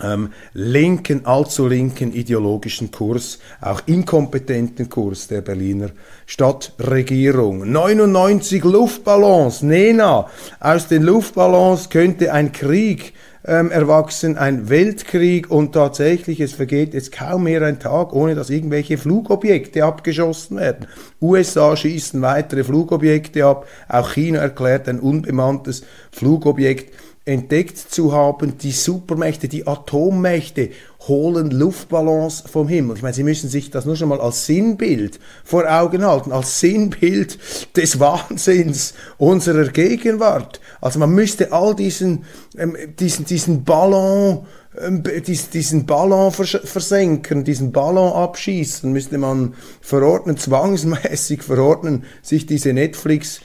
ähm, 0.03 0.33
linken, 0.53 1.27
allzu 1.27 1.67
linken 1.69 2.13
ideologischen 2.13 2.91
Kurs, 2.91 3.39
auch 3.61 3.83
inkompetenten 3.87 4.89
Kurs 4.89 5.29
der 5.29 5.41
Berliner 5.41 5.91
Stadtregierung. 6.27 7.71
99 7.71 8.65
Luftballons, 8.65 9.63
Nena, 9.63 10.27
aus 10.61 10.89
den 10.89 11.03
Luftballons 11.03 11.91
könnte 11.91 12.33
ein 12.33 12.53
Krieg 12.53 13.13
ähm, 13.45 13.71
erwachsen, 13.71 14.39
ein 14.39 14.69
Weltkrieg 14.69 15.51
und 15.51 15.73
tatsächlich, 15.73 16.41
es 16.41 16.53
vergeht 16.53 16.95
jetzt 16.95 17.13
kaum 17.13 17.45
mehr 17.45 17.63
ein 17.63 17.81
Tag, 17.81 18.13
ohne 18.13 18.35
dass 18.35 18.51
irgendwelche 18.51 18.99
Flugobjekte 18.99 19.85
abgeschossen 19.85 20.59
werden. 20.59 20.87
USA 21.21 21.77
schießen 21.77 22.23
weitere 22.23 22.65
Flugobjekte 22.65 23.45
ab, 23.45 23.67
auch 23.89 24.13
China 24.13 24.39
erklärt 24.41 24.89
ein 24.89 25.01
unbemanntes 25.01 25.83
Flugobjekt 26.13 26.95
entdeckt 27.25 27.79
zu 27.79 28.13
haben, 28.13 28.59
die 28.59 28.73
Supermächte, 28.73 29.49
die 29.49 29.67
Atommächte 29.67 30.71
holen 31.07 31.51
Luftballons 31.51 32.45
vom 32.51 32.67
Himmel. 32.69 32.97
Ich 32.97 33.03
meine, 33.03 33.15
Sie 33.15 33.23
müssen 33.23 33.49
sich 33.49 33.71
das 33.71 33.85
nur 33.85 33.97
schon 33.97 34.09
mal 34.09 34.21
als 34.21 34.47
Sinnbild 34.47 35.21
vor 35.45 35.65
Augen 35.71 36.05
halten, 36.05 36.33
als 36.33 36.61
Sinnbild 36.61 37.39
des 37.77 38.01
Wahnsinns 38.01 38.95
unserer 39.19 39.69
Gegenwart. 39.69 40.61
Also 40.81 40.99
man 40.99 41.11
müsste 41.11 41.53
all 41.53 41.77
diesen, 41.77 42.25
ähm, 42.57 42.77
diesen, 42.99 43.25
diesen 43.25 43.65
Ballon 43.65 44.47
ähm, 44.81 45.03
diesen 45.05 45.85
Ballon 45.85 46.33
versenken, 46.33 47.45
diesen 47.45 47.73
Ballon 47.73 48.15
abschießen, 48.15 48.91
müsste 48.91 49.19
man 49.19 49.55
verordnen, 49.83 50.39
zwangsmäßig 50.39 51.43
verordnen, 51.43 52.05
sich 52.23 52.47
diese 52.47 52.73
Netflix 52.73 53.41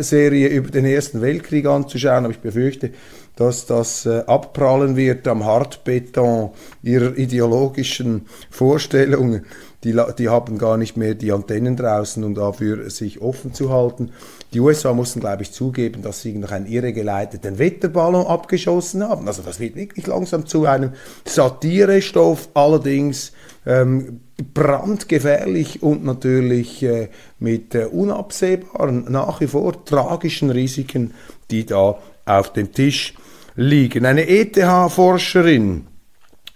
Serie 0.00 0.48
über 0.48 0.70
den 0.70 0.84
Ersten 0.84 1.20
Weltkrieg 1.20 1.66
anzuschauen, 1.66 2.24
aber 2.24 2.32
ich 2.32 2.40
befürchte, 2.40 2.90
dass 3.38 3.66
das 3.66 4.04
äh, 4.04 4.24
abprallen 4.26 4.96
wird 4.96 5.28
am 5.28 5.44
Hartbeton 5.44 6.50
ihrer 6.82 7.16
ideologischen 7.16 8.26
Vorstellungen. 8.50 9.46
Die, 9.84 9.96
die 10.18 10.28
haben 10.28 10.58
gar 10.58 10.76
nicht 10.76 10.96
mehr 10.96 11.14
die 11.14 11.30
Antennen 11.30 11.76
draußen, 11.76 12.24
um 12.24 12.34
dafür 12.34 12.90
sich 12.90 13.20
offen 13.22 13.54
zu 13.54 13.70
halten. 13.70 14.10
Die 14.52 14.58
USA 14.58 14.92
mussten, 14.92 15.20
glaube 15.20 15.44
ich, 15.44 15.52
zugeben, 15.52 16.02
dass 16.02 16.20
sie 16.20 16.32
noch 16.32 16.50
einen 16.50 16.66
irregeleiteten 16.66 17.60
Wetterballon 17.60 18.26
abgeschossen 18.26 19.08
haben. 19.08 19.28
Also 19.28 19.42
das 19.42 19.60
wird 19.60 19.76
wirklich 19.76 20.08
langsam 20.08 20.46
zu 20.46 20.66
einem 20.66 20.94
Satirestoff. 21.24 22.48
Allerdings 22.54 23.30
ähm, 23.66 24.18
brandgefährlich 24.52 25.80
und 25.80 26.04
natürlich 26.04 26.82
äh, 26.82 27.08
mit 27.38 27.76
äh, 27.76 27.84
unabsehbaren, 27.84 29.04
nach 29.08 29.40
wie 29.40 29.46
vor 29.46 29.84
tragischen 29.84 30.50
Risiken, 30.50 31.14
die 31.52 31.66
da 31.66 31.98
auf 32.24 32.52
dem 32.52 32.72
Tisch 32.72 33.14
liegen. 33.58 34.06
Eine 34.06 34.28
ETH-Forscherin 34.28 35.84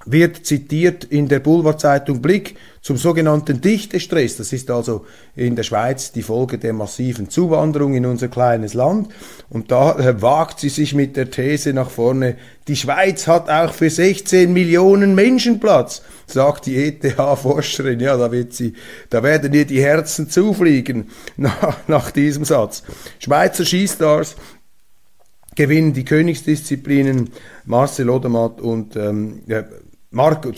wird 0.04 0.46
zitiert 0.46 1.04
in 1.04 1.28
der 1.28 1.40
Boulevardzeitung 1.40 2.22
Blick 2.22 2.56
zum 2.80 2.96
sogenannten 2.96 3.60
Dichtestress. 3.60 4.36
Das 4.36 4.52
ist 4.52 4.70
also 4.70 5.04
in 5.36 5.54
der 5.54 5.62
Schweiz 5.62 6.12
die 6.12 6.22
Folge 6.22 6.58
der 6.58 6.72
massiven 6.72 7.28
Zuwanderung 7.28 7.94
in 7.94 8.06
unser 8.06 8.28
kleines 8.28 8.74
Land. 8.74 9.08
Und 9.48 9.70
da 9.70 9.98
äh, 9.98 10.20
wagt 10.22 10.60
sie 10.60 10.68
sich 10.68 10.94
mit 10.94 11.16
der 11.16 11.30
These 11.30 11.72
nach 11.72 11.90
vorne, 11.90 12.36
die 12.68 12.76
Schweiz 12.76 13.26
hat 13.26 13.48
auch 13.50 13.72
für 13.72 13.90
16 13.90 14.52
Millionen 14.52 15.14
Menschen 15.14 15.60
Platz, 15.60 16.02
sagt 16.26 16.66
die 16.66 16.76
ETH-Forscherin. 16.84 18.00
Ja, 18.00 18.16
da, 18.16 18.30
wird 18.30 18.52
sie, 18.52 18.74
da 19.10 19.22
werden 19.22 19.52
ihr 19.52 19.66
die 19.66 19.82
Herzen 19.82 20.30
zufliegen 20.30 21.10
nach, 21.36 21.78
nach 21.88 22.10
diesem 22.12 22.44
Satz. 22.44 22.82
Schweizer 23.18 23.64
Skistars 23.64 24.36
gewinnen 25.54 25.92
die 25.92 26.04
Königsdisziplinen 26.04 27.30
Marcel 27.64 28.10
Odermatt 28.10 28.60
und 28.60 28.96
ähm, 28.96 29.42
Marco, 30.10 30.52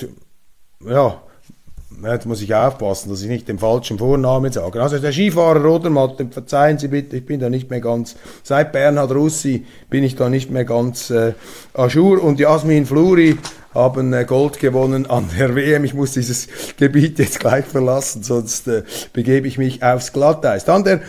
ja, 0.86 1.20
Jetzt 2.02 2.26
muss 2.26 2.42
ich 2.42 2.54
aufpassen, 2.54 3.08
dass 3.10 3.22
ich 3.22 3.28
nicht 3.28 3.48
den 3.48 3.58
falschen 3.58 3.98
Vornamen 3.98 4.52
sage. 4.52 4.82
Also 4.82 4.98
der 4.98 5.12
Skifahrer 5.12 5.62
Rodermatt, 5.62 6.16
verzeihen 6.30 6.78
Sie 6.78 6.88
bitte, 6.88 7.16
ich 7.16 7.24
bin 7.24 7.40
da 7.40 7.48
nicht 7.48 7.70
mehr 7.70 7.80
ganz, 7.80 8.16
seit 8.42 8.72
Bernhard 8.72 9.12
Russi 9.12 9.64
bin 9.90 10.04
ich 10.04 10.16
da 10.16 10.28
nicht 10.28 10.50
mehr 10.50 10.64
ganz 10.64 11.10
äh, 11.10 11.34
ajour. 11.72 12.22
Und 12.22 12.40
Jasmin 12.40 12.84
Fluri 12.84 13.38
haben 13.72 14.12
äh, 14.12 14.24
Gold 14.24 14.58
gewonnen 14.58 15.08
an 15.08 15.30
der 15.38 15.54
WM. 15.54 15.84
Ich 15.84 15.94
muss 15.94 16.12
dieses 16.12 16.48
Gebiet 16.76 17.18
jetzt 17.18 17.40
gleich 17.40 17.64
verlassen, 17.64 18.22
sonst 18.22 18.68
äh, 18.68 18.82
begebe 19.12 19.46
ich 19.46 19.56
mich 19.56 19.82
aufs 19.82 20.12
Glatteis. 20.12 20.64
Dann 20.64 20.84
der 20.84 21.00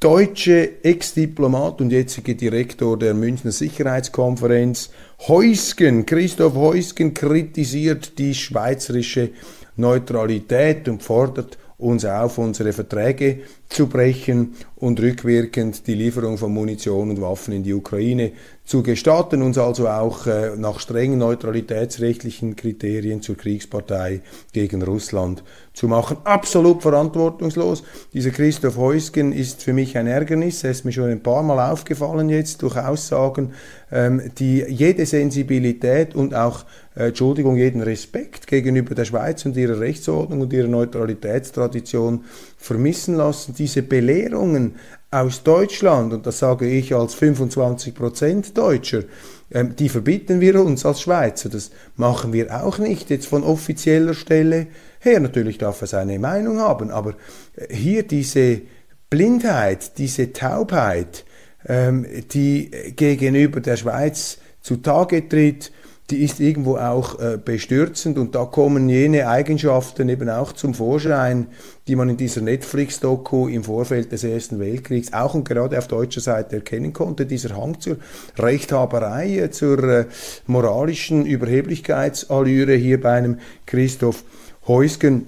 deutsche 0.00 0.84
Ex-Diplomat 0.84 1.80
und 1.80 1.90
jetzige 1.90 2.36
Direktor 2.36 2.96
der 2.96 3.14
Münchner 3.14 3.50
Sicherheitskonferenz. 3.50 4.90
Heusgen, 5.26 6.06
Christoph 6.06 6.54
Heusgen, 6.54 7.14
kritisiert 7.14 8.16
die 8.16 8.32
schweizerische 8.32 9.30
Neutralität 9.74 10.88
und 10.88 11.02
fordert 11.02 11.58
uns 11.78 12.04
auf, 12.04 12.38
unsere 12.38 12.72
Verträge 12.72 13.40
zu 13.68 13.88
brechen 13.88 14.54
und 14.76 15.00
rückwirkend 15.00 15.86
die 15.86 15.94
Lieferung 15.94 16.38
von 16.38 16.52
Munition 16.52 17.10
und 17.10 17.20
Waffen 17.20 17.54
in 17.54 17.62
die 17.64 17.74
Ukraine 17.74 18.32
zu 18.68 18.82
gestatten, 18.82 19.40
uns 19.40 19.56
also 19.56 19.88
auch 19.88 20.26
äh, 20.26 20.50
nach 20.58 20.78
strengen 20.78 21.18
neutralitätsrechtlichen 21.18 22.54
Kriterien 22.54 23.22
zur 23.22 23.34
Kriegspartei 23.34 24.20
gegen 24.52 24.82
Russland 24.82 25.42
zu 25.72 25.88
machen. 25.88 26.18
Absolut 26.24 26.82
verantwortungslos. 26.82 27.82
Dieser 28.12 28.28
Christoph 28.28 28.76
Heusgen 28.76 29.32
ist 29.32 29.62
für 29.62 29.72
mich 29.72 29.96
ein 29.96 30.06
Ärgernis. 30.06 30.64
Er 30.64 30.72
ist 30.72 30.84
mir 30.84 30.92
schon 30.92 31.08
ein 31.08 31.22
paar 31.22 31.42
Mal 31.42 31.72
aufgefallen 31.72 32.28
jetzt 32.28 32.60
durch 32.60 32.76
Aussagen, 32.76 33.54
ähm, 33.90 34.30
die 34.38 34.62
jede 34.68 35.06
Sensibilität 35.06 36.14
und 36.14 36.34
auch, 36.34 36.66
äh, 36.94 37.08
Entschuldigung, 37.08 37.56
jeden 37.56 37.80
Respekt 37.80 38.46
gegenüber 38.46 38.94
der 38.94 39.06
Schweiz 39.06 39.46
und 39.46 39.56
ihrer 39.56 39.80
Rechtsordnung 39.80 40.42
und 40.42 40.52
ihrer 40.52 40.68
Neutralitätstradition 40.68 42.24
vermissen 42.58 43.14
lassen. 43.14 43.54
Diese 43.56 43.80
Belehrungen 43.80 44.74
aus 45.10 45.42
Deutschland, 45.42 46.12
und 46.12 46.26
das 46.26 46.38
sage 46.38 46.68
ich 46.68 46.94
als 46.94 47.14
25 47.14 47.94
Prozent 47.94 48.58
Deutscher, 48.58 49.04
ähm, 49.50 49.74
die 49.76 49.88
verbieten 49.88 50.40
wir 50.40 50.62
uns 50.62 50.84
als 50.84 51.00
Schweizer. 51.00 51.48
Das 51.48 51.70
machen 51.96 52.32
wir 52.32 52.62
auch 52.62 52.78
nicht 52.78 53.08
jetzt 53.08 53.26
von 53.26 53.42
offizieller 53.42 54.14
Stelle 54.14 54.66
her. 55.00 55.20
Natürlich 55.20 55.56
darf 55.58 55.80
er 55.80 55.86
seine 55.86 56.18
Meinung 56.18 56.58
haben, 56.60 56.90
aber 56.90 57.14
äh, 57.56 57.74
hier 57.74 58.02
diese 58.02 58.60
Blindheit, 59.08 59.96
diese 59.96 60.32
Taubheit, 60.34 61.24
ähm, 61.66 62.06
die 62.30 62.70
gegenüber 62.94 63.60
der 63.60 63.76
Schweiz 63.76 64.38
zutage 64.60 65.26
tritt, 65.26 65.72
die 66.10 66.22
ist 66.22 66.40
irgendwo 66.40 66.78
auch 66.78 67.20
äh, 67.20 67.38
bestürzend 67.42 68.16
und 68.16 68.34
da 68.34 68.46
kommen 68.46 68.88
jene 68.88 69.28
Eigenschaften 69.28 70.08
eben 70.08 70.30
auch 70.30 70.52
zum 70.52 70.72
Vorschein, 70.72 71.48
die 71.86 71.96
man 71.96 72.08
in 72.08 72.16
dieser 72.16 72.40
Netflix-Doku 72.40 73.48
im 73.48 73.62
Vorfeld 73.62 74.10
des 74.12 74.24
Ersten 74.24 74.58
Weltkriegs 74.58 75.12
auch 75.12 75.34
und 75.34 75.46
gerade 75.46 75.76
auf 75.76 75.86
deutscher 75.86 76.22
Seite 76.22 76.56
erkennen 76.56 76.94
konnte. 76.94 77.26
Dieser 77.26 77.54
Hang 77.54 77.78
zur 77.78 77.98
Rechthaberei, 78.38 79.38
äh, 79.38 79.50
zur 79.50 79.84
äh, 79.84 80.06
moralischen 80.46 81.26
Überheblichkeitsallüre 81.26 82.74
hier 82.74 83.00
bei 83.00 83.12
einem 83.12 83.38
Christoph 83.66 84.24
Heusgen. 84.66 85.26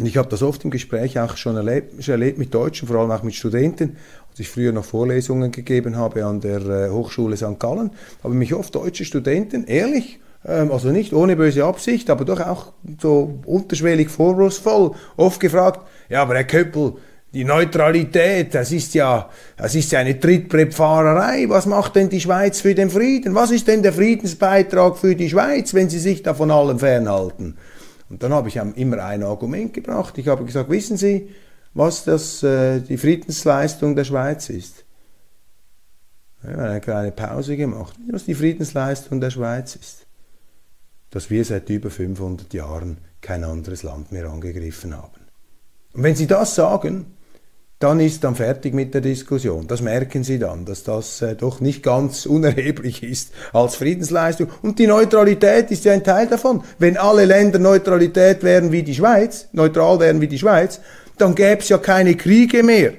Und 0.00 0.06
ich 0.06 0.16
habe 0.16 0.28
das 0.28 0.42
oft 0.42 0.64
im 0.64 0.70
Gespräch 0.70 1.18
auch 1.18 1.36
schon 1.36 1.56
erlebt, 1.56 2.02
schon 2.02 2.12
erlebt 2.12 2.38
mit 2.38 2.54
Deutschen, 2.54 2.88
vor 2.88 2.96
allem 2.96 3.10
auch 3.10 3.22
mit 3.22 3.34
Studenten, 3.34 3.96
als 4.30 4.40
ich 4.40 4.48
früher 4.48 4.72
noch 4.72 4.84
Vorlesungen 4.84 5.50
gegeben 5.50 5.96
habe 5.96 6.24
an 6.24 6.40
der 6.40 6.60
äh, 6.60 6.90
Hochschule 6.90 7.36
St. 7.36 7.58
Gallen, 7.58 7.90
haben 8.22 8.38
mich 8.38 8.54
oft 8.54 8.74
deutsche 8.74 9.04
Studenten, 9.04 9.64
ehrlich, 9.64 10.20
ähm, 10.46 10.70
also 10.70 10.90
nicht 10.90 11.12
ohne 11.12 11.36
böse 11.36 11.64
Absicht, 11.64 12.10
aber 12.10 12.24
doch 12.24 12.40
auch 12.40 12.72
so 13.00 13.38
unterschwellig 13.44 14.08
vorwurfsvoll, 14.08 14.92
oft 15.16 15.40
gefragt, 15.40 15.80
ja, 16.08 16.22
aber 16.22 16.34
Herr 16.34 16.44
Köppel, 16.44 16.94
die 17.32 17.44
Neutralität, 17.44 18.54
das 18.54 18.72
ist 18.72 18.94
ja, 18.94 19.28
das 19.56 19.74
ist 19.74 19.92
ja 19.92 20.00
eine 20.00 20.18
Trittbrettfahrerei. 20.18 21.48
Was 21.48 21.66
macht 21.66 21.94
denn 21.94 22.08
die 22.08 22.20
Schweiz 22.20 22.60
für 22.60 22.74
den 22.74 22.90
Frieden? 22.90 23.36
Was 23.36 23.52
ist 23.52 23.68
denn 23.68 23.84
der 23.84 23.92
Friedensbeitrag 23.92 24.98
für 24.98 25.14
die 25.14 25.30
Schweiz, 25.30 25.72
wenn 25.72 25.88
sie 25.88 26.00
sich 26.00 26.24
da 26.24 26.34
von 26.34 26.50
allem 26.50 26.80
fernhalten? 26.80 27.56
Und 28.08 28.22
dann 28.24 28.32
habe 28.32 28.48
ich 28.48 28.56
immer 28.56 29.04
ein 29.04 29.22
Argument 29.22 29.72
gebracht. 29.72 30.18
Ich 30.18 30.26
habe 30.26 30.44
gesagt, 30.44 30.68
wissen 30.70 30.96
Sie, 30.96 31.28
was 31.74 32.04
das, 32.04 32.42
äh, 32.42 32.80
die 32.80 32.98
Friedensleistung 32.98 33.94
der 33.96 34.04
Schweiz 34.04 34.50
ist? 34.50 34.84
Ich 36.42 36.48
habe 36.48 36.62
eine 36.62 36.80
kleine 36.80 37.12
Pause 37.12 37.56
gemacht. 37.56 37.94
Was 38.10 38.24
die 38.24 38.34
Friedensleistung 38.34 39.20
der 39.20 39.30
Schweiz 39.30 39.76
ist? 39.76 40.06
Dass 41.10 41.30
wir 41.30 41.44
seit 41.44 41.68
über 41.68 41.90
500 41.90 42.52
Jahren 42.54 42.98
kein 43.20 43.44
anderes 43.44 43.82
Land 43.82 44.10
mehr 44.10 44.28
angegriffen 44.28 44.96
haben. 44.96 45.20
Und 45.92 46.02
wenn 46.02 46.16
Sie 46.16 46.26
das 46.26 46.54
sagen, 46.54 47.06
dann 47.80 47.98
ist 47.98 48.24
dann 48.24 48.36
fertig 48.36 48.74
mit 48.74 48.92
der 48.92 49.00
Diskussion. 49.00 49.66
Das 49.66 49.80
merken 49.80 50.22
Sie 50.22 50.38
dann, 50.38 50.66
dass 50.66 50.84
das 50.84 51.22
äh, 51.22 51.34
doch 51.34 51.60
nicht 51.60 51.82
ganz 51.82 52.26
unerheblich 52.26 53.02
ist 53.02 53.32
als 53.54 53.76
Friedensleistung. 53.76 54.48
Und 54.60 54.78
die 54.78 54.86
Neutralität 54.86 55.70
ist 55.70 55.86
ja 55.86 55.92
ein 55.92 56.04
Teil 56.04 56.26
davon. 56.26 56.62
Wenn 56.78 56.98
alle 56.98 57.24
Länder 57.24 57.58
Neutralität 57.58 58.42
wären 58.42 58.70
wie 58.70 58.82
die 58.82 58.94
Schweiz, 58.94 59.48
neutral 59.52 59.98
wären 59.98 60.20
wie 60.20 60.28
die 60.28 60.38
Schweiz, 60.38 60.80
dann 61.20 61.34
gäbe 61.34 61.60
es 61.60 61.68
ja 61.68 61.78
keine 61.78 62.16
Kriege 62.16 62.62
mehr. 62.62 62.92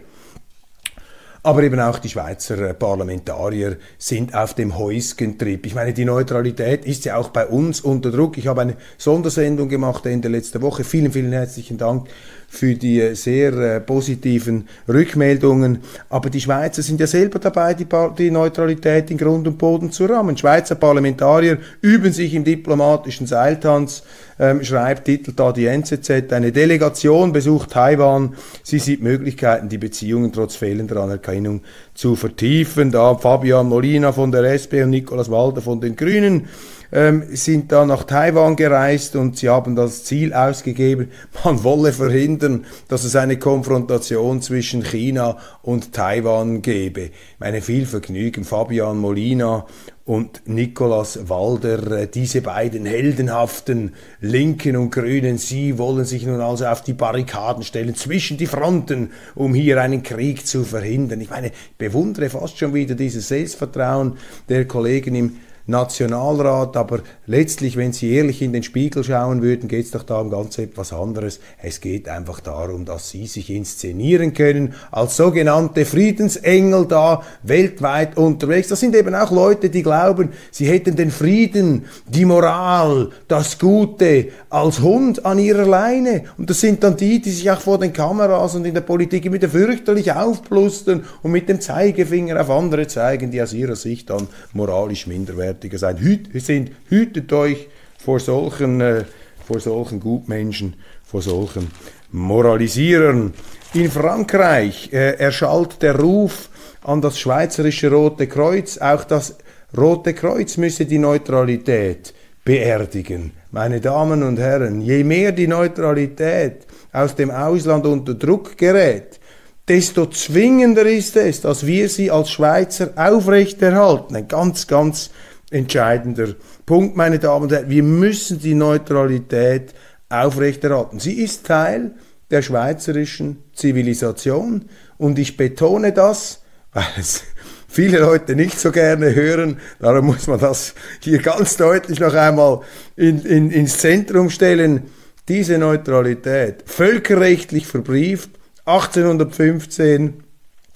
Aber 1.43 1.63
eben 1.63 1.79
auch 1.79 1.97
die 1.97 2.09
Schweizer 2.09 2.59
äh, 2.59 2.73
Parlamentarier 2.75 3.77
sind 3.97 4.35
auf 4.35 4.53
dem 4.53 4.77
Heusgentrip. 4.77 5.65
Ich 5.65 5.73
meine, 5.73 5.91
die 5.91 6.05
Neutralität 6.05 6.85
ist 6.85 7.03
ja 7.05 7.17
auch 7.17 7.29
bei 7.29 7.47
uns 7.47 7.81
unter 7.81 8.11
Druck. 8.11 8.37
Ich 8.37 8.45
habe 8.45 8.61
eine 8.61 8.77
Sondersendung 8.99 9.67
gemacht 9.67 10.05
Ende 10.05 10.27
letzter 10.27 10.61
Woche. 10.61 10.83
Vielen, 10.83 11.11
vielen 11.11 11.31
herzlichen 11.31 11.79
Dank 11.79 12.07
für 12.51 12.75
die 12.75 13.15
sehr 13.15 13.53
äh, 13.53 13.79
positiven 13.79 14.67
Rückmeldungen. 14.85 15.79
Aber 16.09 16.29
die 16.29 16.41
Schweizer 16.41 16.81
sind 16.81 16.99
ja 16.99 17.07
selber 17.07 17.39
dabei, 17.39 17.73
die, 17.73 17.87
die 18.17 18.29
Neutralität 18.29 19.09
in 19.09 19.17
Grund 19.17 19.47
und 19.47 19.57
Boden 19.57 19.93
zu 19.93 20.05
rammen. 20.05 20.35
Schweizer 20.35 20.75
Parlamentarier 20.75 21.59
üben 21.79 22.11
sich 22.11 22.33
im 22.33 22.43
diplomatischen 22.43 23.25
Seiltanz, 23.25 24.03
ähm, 24.37 24.65
schreibt, 24.65 25.05
titelt 25.05 25.39
da 25.39 25.53
die 25.53 25.65
NZZ, 25.65 26.33
eine 26.33 26.51
Delegation 26.51 27.31
besucht 27.31 27.71
Taiwan. 27.71 28.35
Sie 28.63 28.79
sieht 28.79 29.01
Möglichkeiten, 29.01 29.69
die 29.69 29.77
Beziehungen 29.77 30.33
trotz 30.33 30.57
fehlender 30.57 30.97
Anerkennung 30.97 31.61
zu 31.93 32.17
vertiefen. 32.17 32.91
Da 32.91 33.15
Fabian 33.15 33.69
Molina 33.69 34.11
von 34.11 34.29
der 34.29 34.43
SP 34.51 34.83
und 34.83 34.89
Nicolas 34.89 35.31
Walder 35.31 35.61
von 35.61 35.79
den 35.79 35.95
Grünen 35.95 36.49
ähm, 36.91 37.23
sind 37.29 37.71
da 37.71 37.85
nach 37.85 38.03
Taiwan 38.03 38.55
gereist 38.55 39.15
und 39.15 39.37
sie 39.37 39.49
haben 39.49 39.75
das 39.75 40.03
Ziel 40.03 40.33
ausgegeben, 40.33 41.09
man 41.43 41.63
wolle 41.63 41.93
verhindern, 41.93 42.65
dass 42.87 43.03
es 43.03 43.15
eine 43.15 43.37
Konfrontation 43.37 44.41
zwischen 44.41 44.83
China 44.83 45.37
und 45.61 45.93
Taiwan 45.93 46.61
gebe. 46.61 47.11
Meine, 47.39 47.61
viel 47.61 47.85
Vergnügen, 47.85 48.43
Fabian 48.43 48.97
Molina 48.97 49.65
und 50.03 50.41
Nicolas 50.45 51.29
Walder, 51.29 51.91
äh, 51.91 52.07
diese 52.07 52.41
beiden 52.41 52.85
heldenhaften 52.85 53.93
Linken 54.19 54.75
und 54.75 54.91
Grünen, 54.91 55.37
sie 55.37 55.77
wollen 55.77 56.05
sich 56.05 56.25
nun 56.25 56.41
also 56.41 56.65
auf 56.65 56.81
die 56.81 56.93
Barrikaden 56.93 57.63
stellen, 57.63 57.95
zwischen 57.95 58.37
die 58.37 58.47
Fronten, 58.47 59.11
um 59.35 59.53
hier 59.53 59.79
einen 59.79 60.03
Krieg 60.03 60.45
zu 60.45 60.63
verhindern. 60.63 61.21
Ich 61.21 61.29
meine, 61.29 61.47
ich 61.47 61.53
bewundere 61.77 62.29
fast 62.29 62.57
schon 62.57 62.73
wieder 62.73 62.95
dieses 62.95 63.27
Selbstvertrauen 63.27 64.17
der 64.49 64.67
Kollegen 64.67 65.15
im 65.15 65.37
Nationalrat, 65.67 66.75
aber 66.77 66.99
letztlich, 67.25 67.77
wenn 67.77 67.93
Sie 67.93 68.11
ehrlich 68.11 68.41
in 68.41 68.53
den 68.53 68.63
Spiegel 68.63 69.03
schauen 69.03 69.41
würden, 69.41 69.67
geht 69.67 69.85
es 69.85 69.91
doch 69.91 70.03
da 70.03 70.19
um 70.19 70.29
ganz 70.29 70.57
etwas 70.57 70.93
anderes. 70.93 71.39
Es 71.61 71.81
geht 71.81 72.09
einfach 72.09 72.39
darum, 72.39 72.85
dass 72.85 73.09
Sie 73.09 73.27
sich 73.27 73.49
inszenieren 73.49 74.33
können 74.33 74.73
als 74.91 75.17
sogenannte 75.17 75.85
Friedensengel 75.85 76.85
da 76.85 77.21
weltweit 77.43 78.17
unterwegs. 78.17 78.69
Das 78.69 78.79
sind 78.79 78.95
eben 78.95 79.15
auch 79.15 79.31
Leute, 79.31 79.69
die 79.69 79.83
glauben, 79.83 80.29
sie 80.51 80.67
hätten 80.67 80.95
den 80.95 81.11
Frieden, 81.11 81.85
die 82.07 82.25
Moral, 82.25 83.09
das 83.27 83.59
Gute 83.59 84.29
als 84.49 84.81
Hund 84.81 85.25
an 85.25 85.39
ihrer 85.39 85.65
Leine. 85.65 86.23
Und 86.37 86.49
das 86.49 86.61
sind 86.61 86.83
dann 86.83 86.97
die, 86.97 87.21
die 87.21 87.31
sich 87.31 87.49
auch 87.51 87.61
vor 87.61 87.79
den 87.79 87.93
Kameras 87.93 88.55
und 88.55 88.65
in 88.65 88.73
der 88.73 88.81
Politik 88.81 89.25
immer 89.25 89.39
fürchterlich 89.39 90.11
aufplustern 90.11 91.05
und 91.23 91.31
mit 91.31 91.49
dem 91.49 91.61
Zeigefinger 91.61 92.39
auf 92.39 92.49
andere 92.49 92.87
zeigen, 92.87 93.31
die 93.31 93.41
aus 93.41 93.53
ihrer 93.53 93.75
Sicht 93.75 94.09
dann 94.09 94.27
moralisch 94.53 95.07
minderwertig 95.07 95.50
Gewalttätiger 95.51 95.77
sein. 95.77 95.97
Hüt, 95.97 96.29
sind, 96.41 96.71
hütet 96.89 97.31
euch 97.33 97.67
vor 97.97 98.19
solchen, 98.19 98.81
äh, 98.81 99.03
vor 99.45 99.59
solchen 99.59 99.99
Gutmenschen, 99.99 100.75
vor 101.03 101.21
solchen 101.21 101.71
Moralisierern. 102.11 103.33
In 103.73 103.91
Frankreich 103.91 104.89
äh, 104.91 105.17
erschallt 105.17 105.81
der 105.81 105.99
Ruf 105.99 106.49
an 106.83 107.01
das 107.01 107.19
Schweizerische 107.19 107.91
Rote 107.91 108.27
Kreuz. 108.27 108.77
Auch 108.77 109.03
das 109.03 109.37
Rote 109.77 110.13
Kreuz 110.13 110.57
müsse 110.57 110.85
die 110.85 110.99
Neutralität 110.99 112.13
beerdigen. 112.43 113.31
Meine 113.51 113.79
Damen 113.81 114.23
und 114.23 114.39
Herren, 114.39 114.81
je 114.81 115.03
mehr 115.03 115.31
die 115.31 115.47
Neutralität 115.47 116.65
aus 116.91 117.15
dem 117.15 117.29
Ausland 117.29 117.85
unter 117.85 118.13
Druck 118.13 118.57
gerät, 118.57 119.19
desto 119.67 120.07
zwingender 120.07 120.85
ist 120.85 121.15
es, 121.15 121.41
dass 121.41 121.65
wir 121.65 121.87
sie 121.87 122.11
als 122.11 122.31
Schweizer 122.31 122.89
aufrechterhalten. 122.95 124.15
Ein 124.15 124.27
ganz, 124.27 124.67
ganz 124.67 125.11
entscheidender 125.51 126.33
Punkt, 126.65 126.95
meine 126.95 127.19
Damen 127.19 127.43
und 127.43 127.51
Herren. 127.51 127.69
Wir 127.69 127.83
müssen 127.83 128.39
die 128.39 128.55
Neutralität 128.55 129.73
aufrechterhalten. 130.09 130.99
Sie 130.99 131.21
ist 131.21 131.45
Teil 131.45 131.91
der 132.31 132.41
schweizerischen 132.41 133.43
Zivilisation 133.53 134.65
und 134.97 135.19
ich 135.19 135.37
betone 135.37 135.91
das, 135.91 136.41
weil 136.73 136.85
es 136.97 137.23
viele 137.67 137.99
Leute 137.99 138.35
nicht 138.35 138.59
so 138.59 138.71
gerne 138.71 139.13
hören. 139.13 139.59
Darum 139.79 140.07
muss 140.07 140.27
man 140.27 140.39
das 140.39 140.73
hier 141.01 141.21
ganz 141.21 141.57
deutlich 141.57 141.99
noch 141.99 142.13
einmal 142.13 142.61
in, 142.95 143.23
in, 143.25 143.51
ins 143.51 143.77
Zentrum 143.77 144.29
stellen. 144.29 144.83
Diese 145.27 145.57
Neutralität, 145.57 146.63
völkerrechtlich 146.65 147.67
verbrieft, 147.67 148.31
1815 148.65 150.23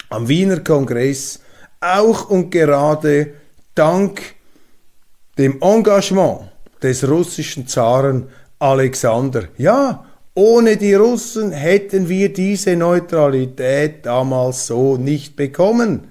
am 0.10 0.28
Wiener 0.28 0.60
Kongress 0.60 1.40
auch 1.80 2.30
und 2.30 2.52
gerade 2.52 3.34
dank 3.74 4.35
dem 5.38 5.62
Engagement 5.62 6.50
des 6.82 7.08
russischen 7.08 7.68
Zaren 7.68 8.28
Alexander. 8.60 9.50
Ja, 9.58 10.06
ohne 10.34 10.78
die 10.78 10.94
Russen 10.94 11.52
hätten 11.52 12.10
wir 12.10 12.32
diese 12.32 12.76
Neutralität 12.76 14.06
damals 14.06 14.68
so 14.68 14.98
nicht 14.98 15.36
bekommen. 15.36 16.08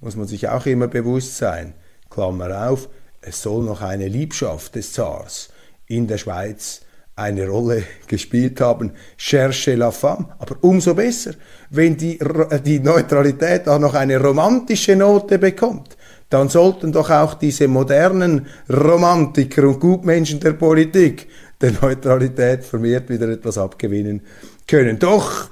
Muss 0.00 0.16
man 0.16 0.26
sich 0.26 0.48
auch 0.48 0.66
immer 0.66 0.88
bewusst 0.88 1.36
sein. 1.36 1.74
Klammer 2.10 2.70
auf, 2.70 2.88
es 3.20 3.42
soll 3.42 3.64
noch 3.64 3.82
eine 3.82 4.08
Liebschaft 4.08 4.74
des 4.74 4.92
Zars 4.92 5.48
in 5.86 6.06
der 6.06 6.18
Schweiz 6.18 6.82
eine 7.14 7.48
Rolle 7.48 7.82
gespielt 8.06 8.60
haben. 8.60 8.92
Cherche 9.16 9.74
la 9.74 9.90
femme. 9.90 10.28
Aber 10.38 10.56
umso 10.60 10.94
besser, 10.94 11.32
wenn 11.70 11.96
die, 11.96 12.18
die 12.64 12.80
Neutralität 12.80 13.68
auch 13.68 13.78
noch 13.78 13.94
eine 13.94 14.20
romantische 14.20 14.96
Note 14.96 15.38
bekommt 15.38 15.96
dann 16.30 16.48
sollten 16.48 16.92
doch 16.92 17.10
auch 17.10 17.34
diese 17.34 17.68
modernen 17.68 18.46
Romantiker 18.68 19.64
und 19.64 19.80
Gutmenschen 19.80 20.40
der 20.40 20.52
Politik 20.52 21.28
der 21.60 21.72
Neutralität 21.80 22.64
vermehrt 22.64 23.08
wieder 23.08 23.28
etwas 23.28 23.58
abgewinnen 23.58 24.22
können. 24.66 24.98
Doch, 24.98 25.48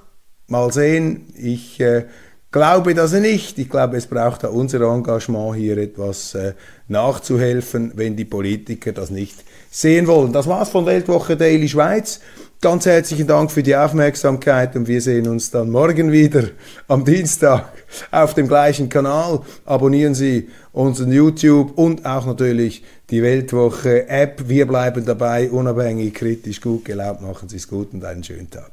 mal 0.48 0.72
sehen, 0.72 1.32
ich 1.36 1.80
äh, 1.80 2.04
glaube 2.50 2.94
das 2.94 3.12
nicht. 3.12 3.58
Ich 3.58 3.68
glaube, 3.68 3.96
es 3.96 4.06
braucht 4.06 4.44
da 4.44 4.48
unser 4.48 4.80
Engagement 4.82 5.56
hier 5.56 5.78
etwas 5.78 6.34
äh, 6.34 6.54
nachzuhelfen, 6.88 7.92
wenn 7.94 8.16
die 8.16 8.24
Politiker 8.24 8.92
das 8.92 9.10
nicht 9.10 9.44
sehen 9.70 10.06
wollen. 10.06 10.32
Das 10.32 10.46
war's 10.46 10.68
von 10.68 10.86
Weltwoche 10.86 11.36
Daily 11.36 11.68
Schweiz. 11.68 12.20
Ganz 12.64 12.86
herzlichen 12.86 13.26
Dank 13.26 13.52
für 13.52 13.62
die 13.62 13.76
Aufmerksamkeit 13.76 14.74
und 14.74 14.88
wir 14.88 15.02
sehen 15.02 15.28
uns 15.28 15.50
dann 15.50 15.70
morgen 15.70 16.10
wieder 16.10 16.44
am 16.88 17.04
Dienstag 17.04 17.70
auf 18.10 18.32
dem 18.32 18.48
gleichen 18.48 18.88
Kanal. 18.88 19.42
Abonnieren 19.66 20.14
Sie 20.14 20.48
unseren 20.72 21.12
YouTube 21.12 21.76
und 21.76 22.06
auch 22.06 22.24
natürlich 22.24 22.82
die 23.10 23.22
Weltwoche 23.22 24.08
App. 24.08 24.48
Wir 24.48 24.66
bleiben 24.66 25.04
dabei, 25.04 25.50
unabhängig, 25.50 26.14
kritisch, 26.14 26.62
gut 26.62 26.86
gelaunt. 26.86 27.20
Machen 27.20 27.50
Sie 27.50 27.56
es 27.56 27.68
gut 27.68 27.92
und 27.92 28.02
einen 28.02 28.24
schönen 28.24 28.48
Tag. 28.48 28.70